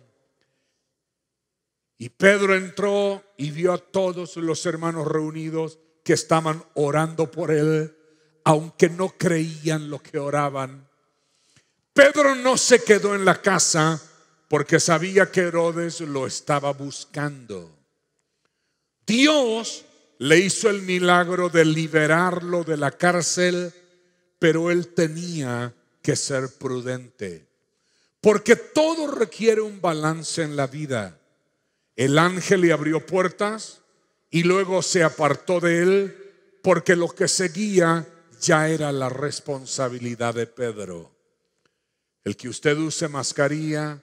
y 1.97 2.09
Pedro 2.09 2.55
entró 2.55 3.23
y 3.37 3.51
vio 3.51 3.73
a 3.73 3.77
todos 3.77 4.35
los 4.37 4.65
hermanos 4.65 5.07
reunidos 5.07 5.79
que 6.03 6.13
estaban 6.13 6.63
orando 6.73 7.31
por 7.31 7.51
él, 7.51 7.95
aunque 8.43 8.89
no 8.89 9.09
creían 9.17 9.89
lo 9.89 9.99
que 9.99 10.19
oraban, 10.19 10.87
Pedro 11.93 12.35
no 12.35 12.57
se 12.57 12.83
quedó 12.83 13.15
en 13.15 13.23
la 13.23 13.41
casa 13.41 14.01
porque 14.47 14.79
sabía 14.79 15.31
que 15.31 15.41
Herodes 15.41 16.01
lo 16.01 16.27
estaba 16.27 16.73
buscando. 16.73 17.71
Dios 19.05 19.85
le 20.17 20.39
hizo 20.39 20.69
el 20.69 20.81
milagro 20.81 21.49
de 21.49 21.65
liberarlo 21.65 22.63
de 22.63 22.77
la 22.77 22.91
cárcel, 22.91 23.73
pero 24.39 24.71
él 24.71 24.93
tenía 24.93 25.73
que 26.03 26.15
ser 26.15 26.49
prudente. 26.59 27.47
Porque 28.21 28.55
todo 28.55 29.07
requiere 29.07 29.61
un 29.61 29.81
balance 29.81 30.43
en 30.43 30.55
la 30.55 30.67
vida. 30.67 31.19
El 31.95 32.19
ángel 32.19 32.61
le 32.61 32.73
abrió 32.73 33.05
puertas 33.05 33.81
y 34.29 34.43
luego 34.43 34.81
se 34.81 35.03
apartó 35.03 35.59
de 35.59 35.81
él 35.81 36.17
porque 36.61 36.95
lo 36.95 37.07
que 37.09 37.27
seguía 37.27 38.07
ya 38.39 38.69
era 38.69 38.91
la 38.91 39.09
responsabilidad 39.09 40.33
de 40.33 40.47
Pedro. 40.47 41.11
El 42.23 42.37
que 42.37 42.49
usted 42.49 42.77
use 42.77 43.07
mascarilla, 43.07 44.01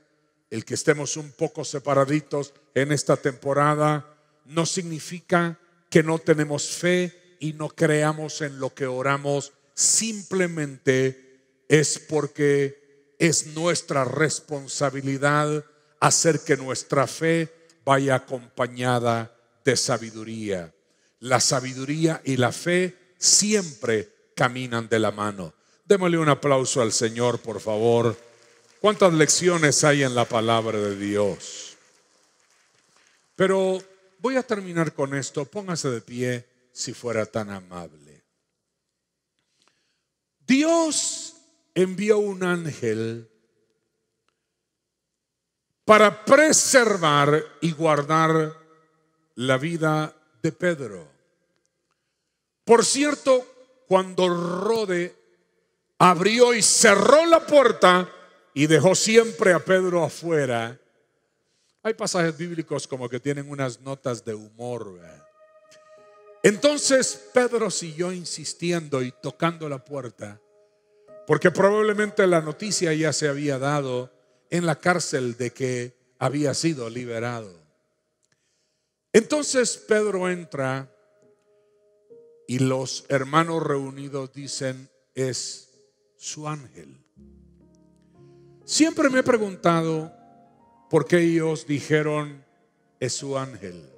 el 0.51 0.65
que 0.65 0.75
estemos 0.75 1.17
un 1.17 1.33
poco 1.33 1.65
separaditos 1.65 2.53
en 2.75 2.93
esta 2.93 3.17
temporada, 3.17 4.15
no 4.45 4.67
significa 4.67 5.59
que 5.89 6.03
no 6.03 6.19
tenemos 6.19 6.69
fe 6.69 7.37
y 7.41 7.53
no 7.55 7.69
creamos 7.69 8.41
en 8.43 8.59
lo 8.61 8.75
que 8.75 8.87
oramos. 8.87 9.53
Simplemente 9.75 11.30
es 11.70 12.00
porque 12.00 13.14
es 13.20 13.46
nuestra 13.54 14.04
responsabilidad 14.04 15.64
hacer 16.00 16.40
que 16.40 16.56
nuestra 16.56 17.06
fe 17.06 17.48
vaya 17.85 18.16
acompañada 18.16 19.33
de 19.64 19.76
sabiduría. 19.76 20.74
La 21.20 21.38
sabiduría 21.38 22.22
y 22.24 22.38
la 22.38 22.50
fe 22.50 23.14
siempre 23.18 24.33
caminan 24.35 24.88
de 24.88 24.98
la 24.98 25.12
mano. 25.12 25.54
Démosle 25.85 26.18
un 26.18 26.28
aplauso 26.28 26.83
al 26.83 26.90
Señor, 26.90 27.38
por 27.38 27.61
favor. 27.61 28.18
¿Cuántas 28.80 29.12
lecciones 29.14 29.85
hay 29.85 30.02
en 30.02 30.16
la 30.16 30.24
palabra 30.24 30.76
de 30.76 30.96
Dios? 30.96 31.76
Pero 33.37 33.80
voy 34.18 34.35
a 34.35 34.42
terminar 34.42 34.92
con 34.92 35.14
esto. 35.14 35.44
Póngase 35.44 35.88
de 35.90 36.00
pie 36.00 36.44
si 36.72 36.94
fuera 36.94 37.26
tan 37.26 37.50
amable. 37.50 38.24
Dios 40.44 41.37
envió 41.74 42.18
un 42.18 42.42
ángel 42.42 43.30
para 45.85 46.24
preservar 46.24 47.44
y 47.61 47.72
guardar 47.72 48.54
la 49.35 49.59
vida 49.59 50.14
de 50.42 50.52
Pedro. 50.52 51.09
Por 52.64 52.85
cierto, 52.85 53.44
cuando 53.88 54.28
Rode 54.28 55.16
abrió 55.98 56.54
y 56.54 56.62
cerró 56.62 57.26
la 57.26 57.44
puerta 57.46 58.09
y 58.54 58.66
dejó 58.66 58.94
siempre 58.94 59.52
a 59.52 59.59
Pedro 59.59 60.04
afuera, 60.04 60.78
hay 61.83 61.94
pasajes 61.94 62.37
bíblicos 62.37 62.87
como 62.87 63.09
que 63.09 63.18
tienen 63.18 63.50
unas 63.50 63.80
notas 63.80 64.24
de 64.24 64.35
humor. 64.35 65.00
Entonces 66.42 67.30
Pedro 67.35 67.70
siguió 67.70 68.12
insistiendo 68.12 69.02
y 69.02 69.12
tocando 69.12 69.68
la 69.68 69.85
puerta, 69.85 70.40
porque 71.26 71.50
probablemente 71.50 72.26
la 72.26 72.40
noticia 72.40 72.92
ya 72.94 73.12
se 73.12 73.28
había 73.28 73.59
dado 73.59 74.12
en 74.50 74.66
la 74.66 74.76
cárcel 74.76 75.37
de 75.37 75.50
que 75.50 75.96
había 76.18 76.54
sido 76.54 76.90
liberado. 76.90 77.52
Entonces 79.12 79.76
Pedro 79.76 80.28
entra 80.28 80.94
y 82.46 82.59
los 82.59 83.04
hermanos 83.09 83.62
reunidos 83.62 84.33
dicen, 84.33 84.90
es 85.14 85.70
su 86.16 86.48
ángel. 86.48 86.96
Siempre 88.64 89.09
me 89.09 89.20
he 89.20 89.22
preguntado 89.22 90.12
por 90.90 91.06
qué 91.06 91.20
ellos 91.20 91.66
dijeron, 91.66 92.44
es 92.98 93.14
su 93.14 93.38
ángel. 93.38 93.88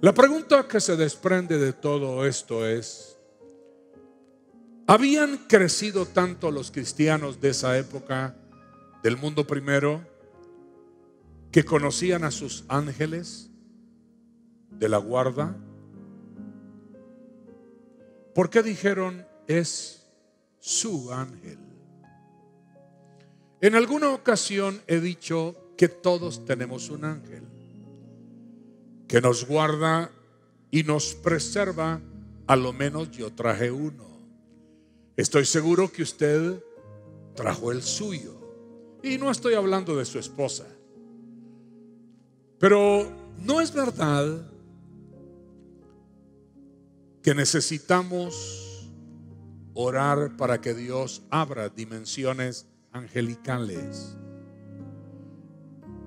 La 0.00 0.12
pregunta 0.12 0.66
que 0.68 0.80
se 0.80 0.96
desprende 0.96 1.58
de 1.58 1.72
todo 1.72 2.26
esto 2.26 2.66
es, 2.66 3.15
¿habían 4.86 5.38
crecido 5.48 6.06
tanto 6.06 6.50
los 6.50 6.70
cristianos 6.70 7.40
de 7.40 7.50
esa 7.50 7.76
época 7.78 8.36
del 9.02 9.16
mundo 9.16 9.46
primero 9.46 10.00
que 11.50 11.64
conocían 11.64 12.24
a 12.24 12.30
sus 12.30 12.64
ángeles 12.68 13.50
de 14.70 14.88
la 14.88 14.98
guarda? 14.98 15.56
¿Por 18.34 18.50
qué 18.50 18.62
dijeron 18.62 19.26
es 19.46 20.06
su 20.60 21.12
ángel? 21.12 21.58
En 23.60 23.74
alguna 23.74 24.10
ocasión 24.10 24.82
he 24.86 25.00
dicho 25.00 25.72
que 25.76 25.88
todos 25.88 26.44
tenemos 26.44 26.90
un 26.90 27.04
ángel 27.04 27.44
que 29.08 29.20
nos 29.20 29.46
guarda 29.46 30.10
y 30.70 30.82
nos 30.82 31.14
preserva, 31.14 32.00
a 32.46 32.56
lo 32.56 32.72
menos 32.72 33.10
yo 33.10 33.32
traje 33.32 33.70
uno. 33.70 34.05
Estoy 35.16 35.46
seguro 35.46 35.90
que 35.90 36.02
usted 36.02 36.62
trajo 37.34 37.72
el 37.72 37.82
suyo. 37.82 38.34
Y 39.02 39.16
no 39.16 39.30
estoy 39.30 39.54
hablando 39.54 39.96
de 39.96 40.04
su 40.04 40.18
esposa. 40.18 40.66
Pero 42.58 43.10
no 43.38 43.60
es 43.60 43.72
verdad 43.72 44.50
que 47.22 47.34
necesitamos 47.34 48.92
orar 49.74 50.36
para 50.36 50.60
que 50.60 50.74
Dios 50.74 51.22
abra 51.30 51.68
dimensiones 51.68 52.66
angelicales. 52.92 54.16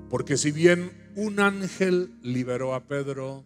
Porque 0.09 0.37
si 0.37 0.51
bien 0.51 1.11
un 1.15 1.39
ángel 1.39 2.13
liberó 2.21 2.73
a 2.73 2.87
Pedro, 2.87 3.43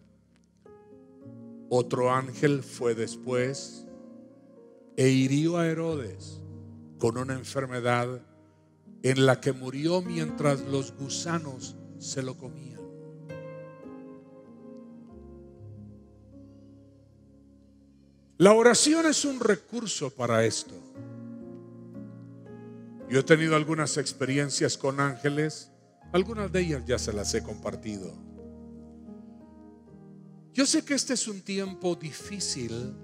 otro 1.68 2.12
ángel 2.12 2.62
fue 2.62 2.94
después 2.94 3.86
e 4.96 5.08
hirió 5.08 5.58
a 5.58 5.66
Herodes 5.66 6.40
con 6.98 7.18
una 7.18 7.34
enfermedad 7.34 8.20
en 9.02 9.26
la 9.26 9.40
que 9.40 9.52
murió 9.52 10.00
mientras 10.02 10.60
los 10.62 10.96
gusanos 10.96 11.76
se 11.98 12.22
lo 12.22 12.36
comían. 12.36 12.80
La 18.38 18.52
oración 18.52 19.06
es 19.06 19.24
un 19.24 19.40
recurso 19.40 20.10
para 20.10 20.44
esto. 20.44 20.74
Yo 23.08 23.20
he 23.20 23.22
tenido 23.22 23.54
algunas 23.54 23.96
experiencias 23.96 24.76
con 24.76 24.98
ángeles, 24.98 25.70
algunas 26.12 26.50
de 26.50 26.60
ellas 26.60 26.82
ya 26.86 26.98
se 26.98 27.12
las 27.12 27.32
he 27.34 27.42
compartido. 27.42 28.12
Yo 30.52 30.66
sé 30.66 30.84
que 30.84 30.94
este 30.94 31.14
es 31.14 31.28
un 31.28 31.42
tiempo 31.42 31.94
difícil 31.94 32.94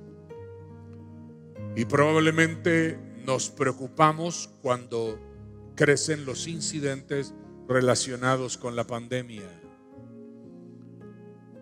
y 1.76 1.84
probablemente 1.84 2.98
nos 3.24 3.50
preocupamos 3.50 4.50
cuando 4.62 5.18
crecen 5.74 6.24
los 6.24 6.46
incidentes 6.46 7.34
relacionados 7.68 8.58
con 8.58 8.76
la 8.76 8.86
pandemia. 8.86 9.48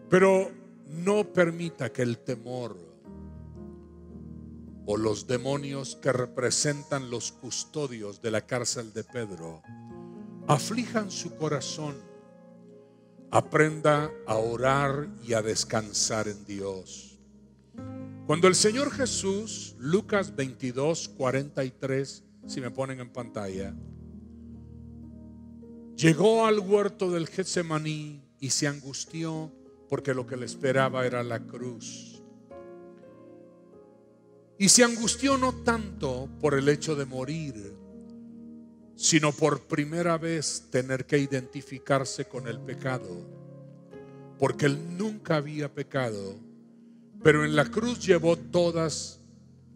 Pero 0.09 0.51
no 0.89 1.33
permita 1.33 1.93
que 1.93 2.03
el 2.03 2.19
temor 2.19 2.77
o 4.87 4.97
los 4.97 5.27
demonios 5.27 5.97
que 5.97 6.13
representan 6.13 7.11
los 7.11 7.31
custodios 7.31 8.23
de 8.23 8.31
la 8.31 8.47
cárcel 8.47 8.93
de 8.95 9.05
Pedro 9.05 9.63
aflijan 10.47 11.11
su 11.11 11.37
corazón. 11.37 11.95
Aprenda 13.31 14.11
a 14.27 14.37
orar 14.37 15.07
y 15.23 15.35
a 15.35 15.43
descansar 15.43 16.27
en 16.27 16.43
Dios. 16.47 17.08
Cuando 18.29 18.47
el 18.47 18.55
Señor 18.55 18.91
Jesús, 18.91 19.75
Lucas 19.79 20.37
22, 20.37 21.09
43, 21.17 22.25
si 22.47 22.61
me 22.61 22.71
ponen 22.71 23.01
en 23.01 23.11
pantalla, 23.11 23.75
Llegó 25.97 26.45
al 26.45 26.61
huerto 26.61 27.11
del 27.11 27.27
Getsemaní 27.27 28.23
y 28.39 28.51
se 28.51 28.69
angustió 28.69 29.51
porque 29.89 30.13
lo 30.13 30.27
que 30.27 30.37
le 30.37 30.45
esperaba 30.45 31.07
era 31.07 31.23
la 31.23 31.41
cruz. 31.41 32.23
Y 34.59 34.69
se 34.69 34.85
angustió 34.85 35.39
no 35.39 35.65
tanto 35.65 36.29
por 36.39 36.53
el 36.53 36.69
hecho 36.69 36.97
de 36.97 37.07
morir, 37.07 37.75
sino 38.95 39.33
por 39.33 39.63
primera 39.63 40.19
vez 40.19 40.69
tener 40.71 41.07
que 41.07 41.19
identificarse 41.19 42.27
con 42.27 42.47
el 42.47 42.61
pecado, 42.61 43.27
porque 44.39 44.67
él 44.67 44.99
nunca 44.99 45.37
había 45.37 45.73
pecado, 45.73 46.39
pero 47.23 47.45
en 47.45 47.57
la 47.57 47.65
cruz 47.65 48.05
llevó 48.05 48.37
todas 48.37 49.21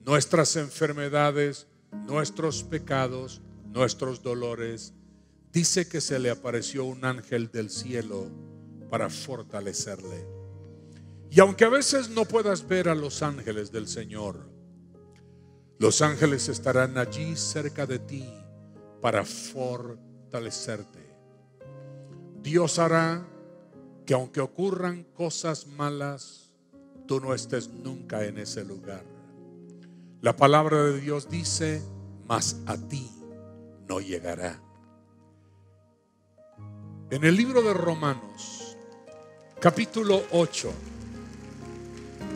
nuestras 0.05 0.57
enfermedades, 0.57 1.66
nuestros 2.07 2.62
pecados, 2.62 3.40
nuestros 3.72 4.22
dolores 4.22 4.94
dice 5.52 5.87
que 5.87 6.00
se 6.00 6.18
le 6.18 6.31
apareció 6.31 6.85
un 6.85 7.05
ángel 7.05 7.50
del 7.50 7.70
cielo 7.70 8.31
para 8.90 9.11
fortalecerle. 9.11 10.26
Y 11.31 11.40
aunque 11.40 11.64
a 11.64 11.68
veces 11.68 12.11
no 12.11 12.24
puedas 12.24 12.66
ver 12.66 12.88
a 12.88 12.94
los 12.94 13.22
ángeles 13.22 13.70
del 13.70 13.87
Señor, 13.87 14.50
los 15.78 16.02
ángeles 16.02 16.48
estarán 16.48 16.98
allí 16.98 17.37
cerca 17.37 17.87
de 17.87 17.98
ti 17.98 18.28
para 19.00 19.24
fortalecerte. 19.24 21.00
Dios 22.42 22.78
hará 22.78 23.26
que 24.07 24.14
aunque 24.14 24.40
ocurran 24.40 25.05
cosas 25.05 25.66
malas, 25.66 26.52
tú 27.12 27.20
no 27.20 27.35
estés 27.35 27.69
nunca 27.69 28.25
en 28.25 28.38
ese 28.38 28.65
lugar. 28.65 29.04
La 30.23 30.35
palabra 30.35 30.85
de 30.85 30.98
Dios 30.98 31.29
dice, 31.29 31.83
mas 32.27 32.56
a 32.65 32.79
ti 32.79 33.06
no 33.87 34.00
llegará. 34.00 34.58
En 37.10 37.23
el 37.23 37.37
libro 37.37 37.60
de 37.60 37.75
Romanos, 37.75 38.79
capítulo 39.60 40.23
8 40.31 40.73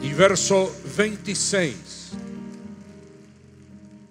y 0.03 0.12
verso 0.12 0.70
26, 0.99 2.11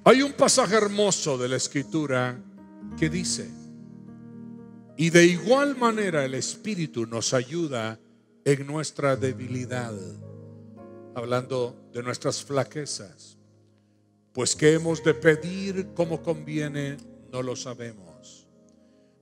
hay 0.04 0.24
un 0.24 0.34
pasaje 0.34 0.74
hermoso 0.74 1.38
de 1.38 1.48
la 1.48 1.58
escritura 1.58 2.40
que 2.98 3.08
dice, 3.08 3.52
y 4.98 5.12
de 5.12 5.28
igual 5.28 5.78
manera 5.78 6.26
el 6.26 6.34
Espíritu 6.34 7.06
nos 7.06 7.36
ayuda 7.36 8.00
en 8.44 8.66
nuestra 8.66 9.16
debilidad, 9.16 9.94
hablando 11.16 11.90
de 11.92 12.04
nuestras 12.04 12.44
flaquezas, 12.44 13.38
pues 14.34 14.56
que 14.56 14.74
hemos 14.74 15.04
de 15.04 15.14
pedir 15.16 15.94
como 15.96 16.22
conviene, 16.22 16.98
no 17.32 17.42
lo 17.42 17.56
sabemos 17.56 18.06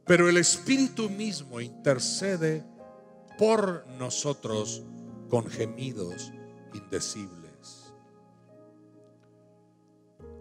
pero 0.06 0.30
el 0.30 0.38
Espíritu 0.38 1.10
mismo 1.10 1.62
intercede 1.62 2.64
por 3.38 3.86
nosotros 3.98 4.84
con 5.30 5.48
gemidos 5.48 6.32
indecibles. 6.74 7.94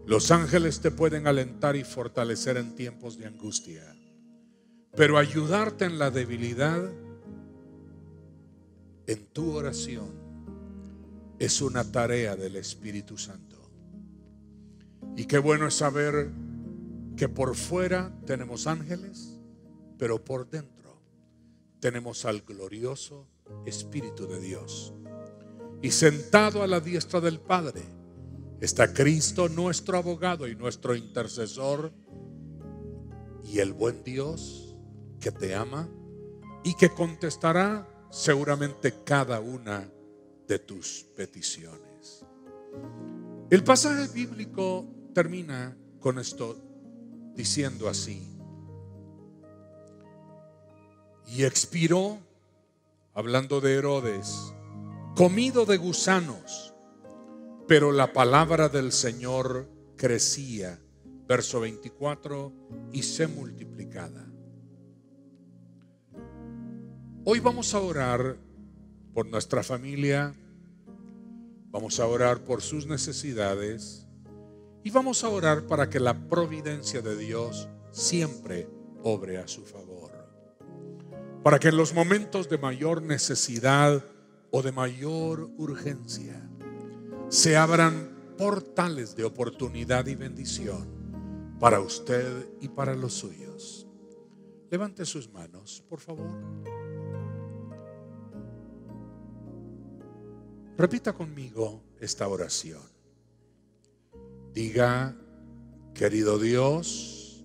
Los 0.05 0.33
ángeles 0.33 0.81
te 0.81 0.91
pueden 0.91 1.29
alentar 1.29 1.77
y 1.77 1.85
fortalecer 1.85 2.57
en 2.57 2.75
tiempos 2.75 3.17
de 3.19 3.27
angustia, 3.27 3.97
pero 4.97 5.17
ayudarte 5.17 5.85
en 5.85 5.99
la 5.99 6.11
debilidad, 6.11 6.83
en 9.07 9.27
tu 9.27 9.53
oración, 9.53 10.11
es 11.45 11.61
una 11.61 11.83
tarea 11.83 12.37
del 12.37 12.55
Espíritu 12.55 13.19
Santo. 13.19 13.57
Y 15.17 15.25
qué 15.25 15.39
bueno 15.39 15.67
es 15.67 15.75
saber 15.75 16.31
que 17.17 17.29
por 17.29 17.57
fuera 17.57 18.17
tenemos 18.25 18.69
ángeles, 18.69 19.41
pero 19.99 20.25
por 20.25 20.49
dentro 20.49 21.03
tenemos 21.81 22.25
al 22.27 22.43
glorioso 22.43 23.27
Espíritu 23.67 24.29
de 24.29 24.41
Dios. 24.41 24.95
Y 25.83 25.91
sentado 25.91 26.63
a 26.63 26.69
la 26.69 26.79
diestra 26.79 27.21
del 27.21 27.41
Padre 27.41 27.83
está 28.61 28.95
Cristo, 28.95 29.49
nuestro 29.49 29.99
abogado 29.99 30.47
y 30.47 30.55
nuestro 30.55 30.95
intercesor, 30.95 31.93
y 33.43 33.59
el 33.59 33.73
buen 33.73 34.05
Dios 34.05 34.77
que 35.19 35.33
te 35.33 35.57
ama 35.57 35.89
y 36.63 36.77
que 36.77 36.91
contestará 36.91 37.89
seguramente 38.13 38.95
cada 39.05 39.41
una 39.41 39.92
de 40.53 40.59
tus 40.59 41.07
peticiones. 41.17 42.27
El 43.49 43.65
pasaje 43.65 44.07
bíblico 44.13 44.87
termina 45.15 45.75
con 45.99 46.19
esto 46.19 46.59
diciendo 47.35 47.89
así. 47.89 48.29
Y 51.27 51.45
expiró, 51.45 52.19
hablando 53.15 53.63
de 53.63 53.77
Herodes, 53.77 54.53
comido 55.17 55.65
de 55.65 55.79
gusanos, 55.79 56.75
pero 57.67 57.91
la 57.91 58.13
palabra 58.13 58.69
del 58.69 58.93
Señor 58.93 59.67
crecía, 59.97 60.79
verso 61.27 61.61
24, 61.61 62.53
y 62.93 63.05
se 63.05 63.27
multiplicada. 63.27 64.31
Hoy 67.25 67.41
vamos 67.41 67.73
a 67.73 67.81
orar 67.81 68.37
por 69.15 69.27
nuestra 69.27 69.63
familia, 69.63 70.35
vamos 71.73 71.99
a 71.99 72.07
orar 72.07 72.45
por 72.45 72.61
sus 72.61 72.87
necesidades 72.87 74.07
y 74.85 74.91
vamos 74.91 75.25
a 75.25 75.31
orar 75.31 75.67
para 75.67 75.89
que 75.89 75.99
la 75.99 76.29
providencia 76.29 77.01
de 77.01 77.17
Dios 77.17 77.69
siempre 77.91 78.69
obre 79.03 79.39
a 79.39 79.49
su 79.49 79.65
favor. 79.65 80.13
Para 81.43 81.59
que 81.59 81.69
en 81.69 81.77
los 81.77 81.95
momentos 81.95 82.49
de 82.49 82.59
mayor 82.59 83.03
necesidad 83.03 84.05
o 84.51 84.63
de 84.63 84.71
mayor 84.71 85.51
urgencia 85.57 86.49
se 87.29 87.57
abran 87.57 88.35
portales 88.37 89.17
de 89.17 89.25
oportunidad 89.25 90.07
y 90.07 90.15
bendición 90.15 91.57
para 91.59 91.81
usted 91.81 92.49
y 92.61 92.69
para 92.69 92.95
los 92.95 93.15
suyos. 93.15 93.87
Levante 94.71 95.07
sus 95.07 95.33
manos, 95.33 95.83
por 95.89 96.01
favor. 96.01 96.82
Repita 100.77 101.13
conmigo 101.13 101.83
esta 102.01 102.27
oración. 102.29 102.81
Diga, 104.55 105.15
querido 105.95 106.39
Dios, 106.39 107.45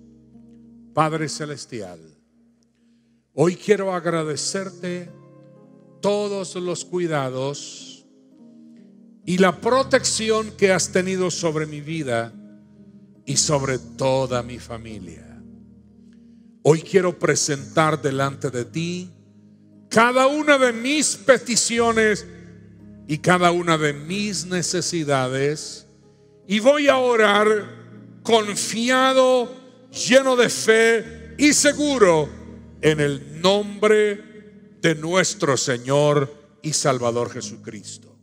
Padre 0.93 1.27
Celestial, 1.29 1.99
hoy 3.33 3.55
quiero 3.55 3.93
agradecerte 3.93 5.09
todos 6.01 6.55
los 6.55 6.85
cuidados 6.85 8.05
y 9.25 9.37
la 9.37 9.59
protección 9.59 10.51
que 10.51 10.71
has 10.71 10.91
tenido 10.91 11.29
sobre 11.29 11.65
mi 11.65 11.81
vida 11.81 12.33
y 13.25 13.35
sobre 13.35 13.77
toda 13.77 14.41
mi 14.41 14.57
familia. 14.57 15.43
Hoy 16.63 16.81
quiero 16.81 17.19
presentar 17.19 18.01
delante 18.01 18.49
de 18.49 18.65
ti 18.65 19.09
cada 19.89 20.27
una 20.27 20.57
de 20.57 20.71
mis 20.73 21.15
peticiones 21.17 22.25
y 23.07 23.19
cada 23.19 23.51
una 23.51 23.77
de 23.77 23.93
mis 23.93 24.45
necesidades 24.45 25.87
y 26.47 26.59
voy 26.59 26.87
a 26.87 26.97
orar 26.97 27.47
confiado, 28.23 29.53
lleno 29.91 30.35
de 30.35 30.49
fe 30.49 31.35
y 31.37 31.53
seguro 31.53 32.29
en 32.81 32.99
el 32.99 33.41
nombre 33.41 34.77
de 34.81 34.95
nuestro 34.95 35.57
Señor 35.57 36.33
y 36.61 36.73
Salvador 36.73 37.31
Jesucristo. 37.31 38.15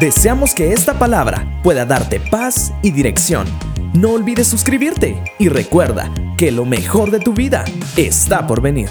Deseamos 0.00 0.54
que 0.54 0.72
esta 0.72 0.98
palabra 0.98 1.60
pueda 1.62 1.84
darte 1.84 2.20
paz 2.20 2.72
y 2.82 2.90
dirección. 2.90 3.46
No 3.94 4.12
olvides 4.12 4.48
suscribirte 4.48 5.22
y 5.38 5.48
recuerda 5.48 6.12
que 6.38 6.50
lo 6.50 6.64
mejor 6.64 7.10
de 7.10 7.20
tu 7.20 7.34
vida 7.34 7.64
está 7.96 8.46
por 8.46 8.60
venir. 8.60 8.88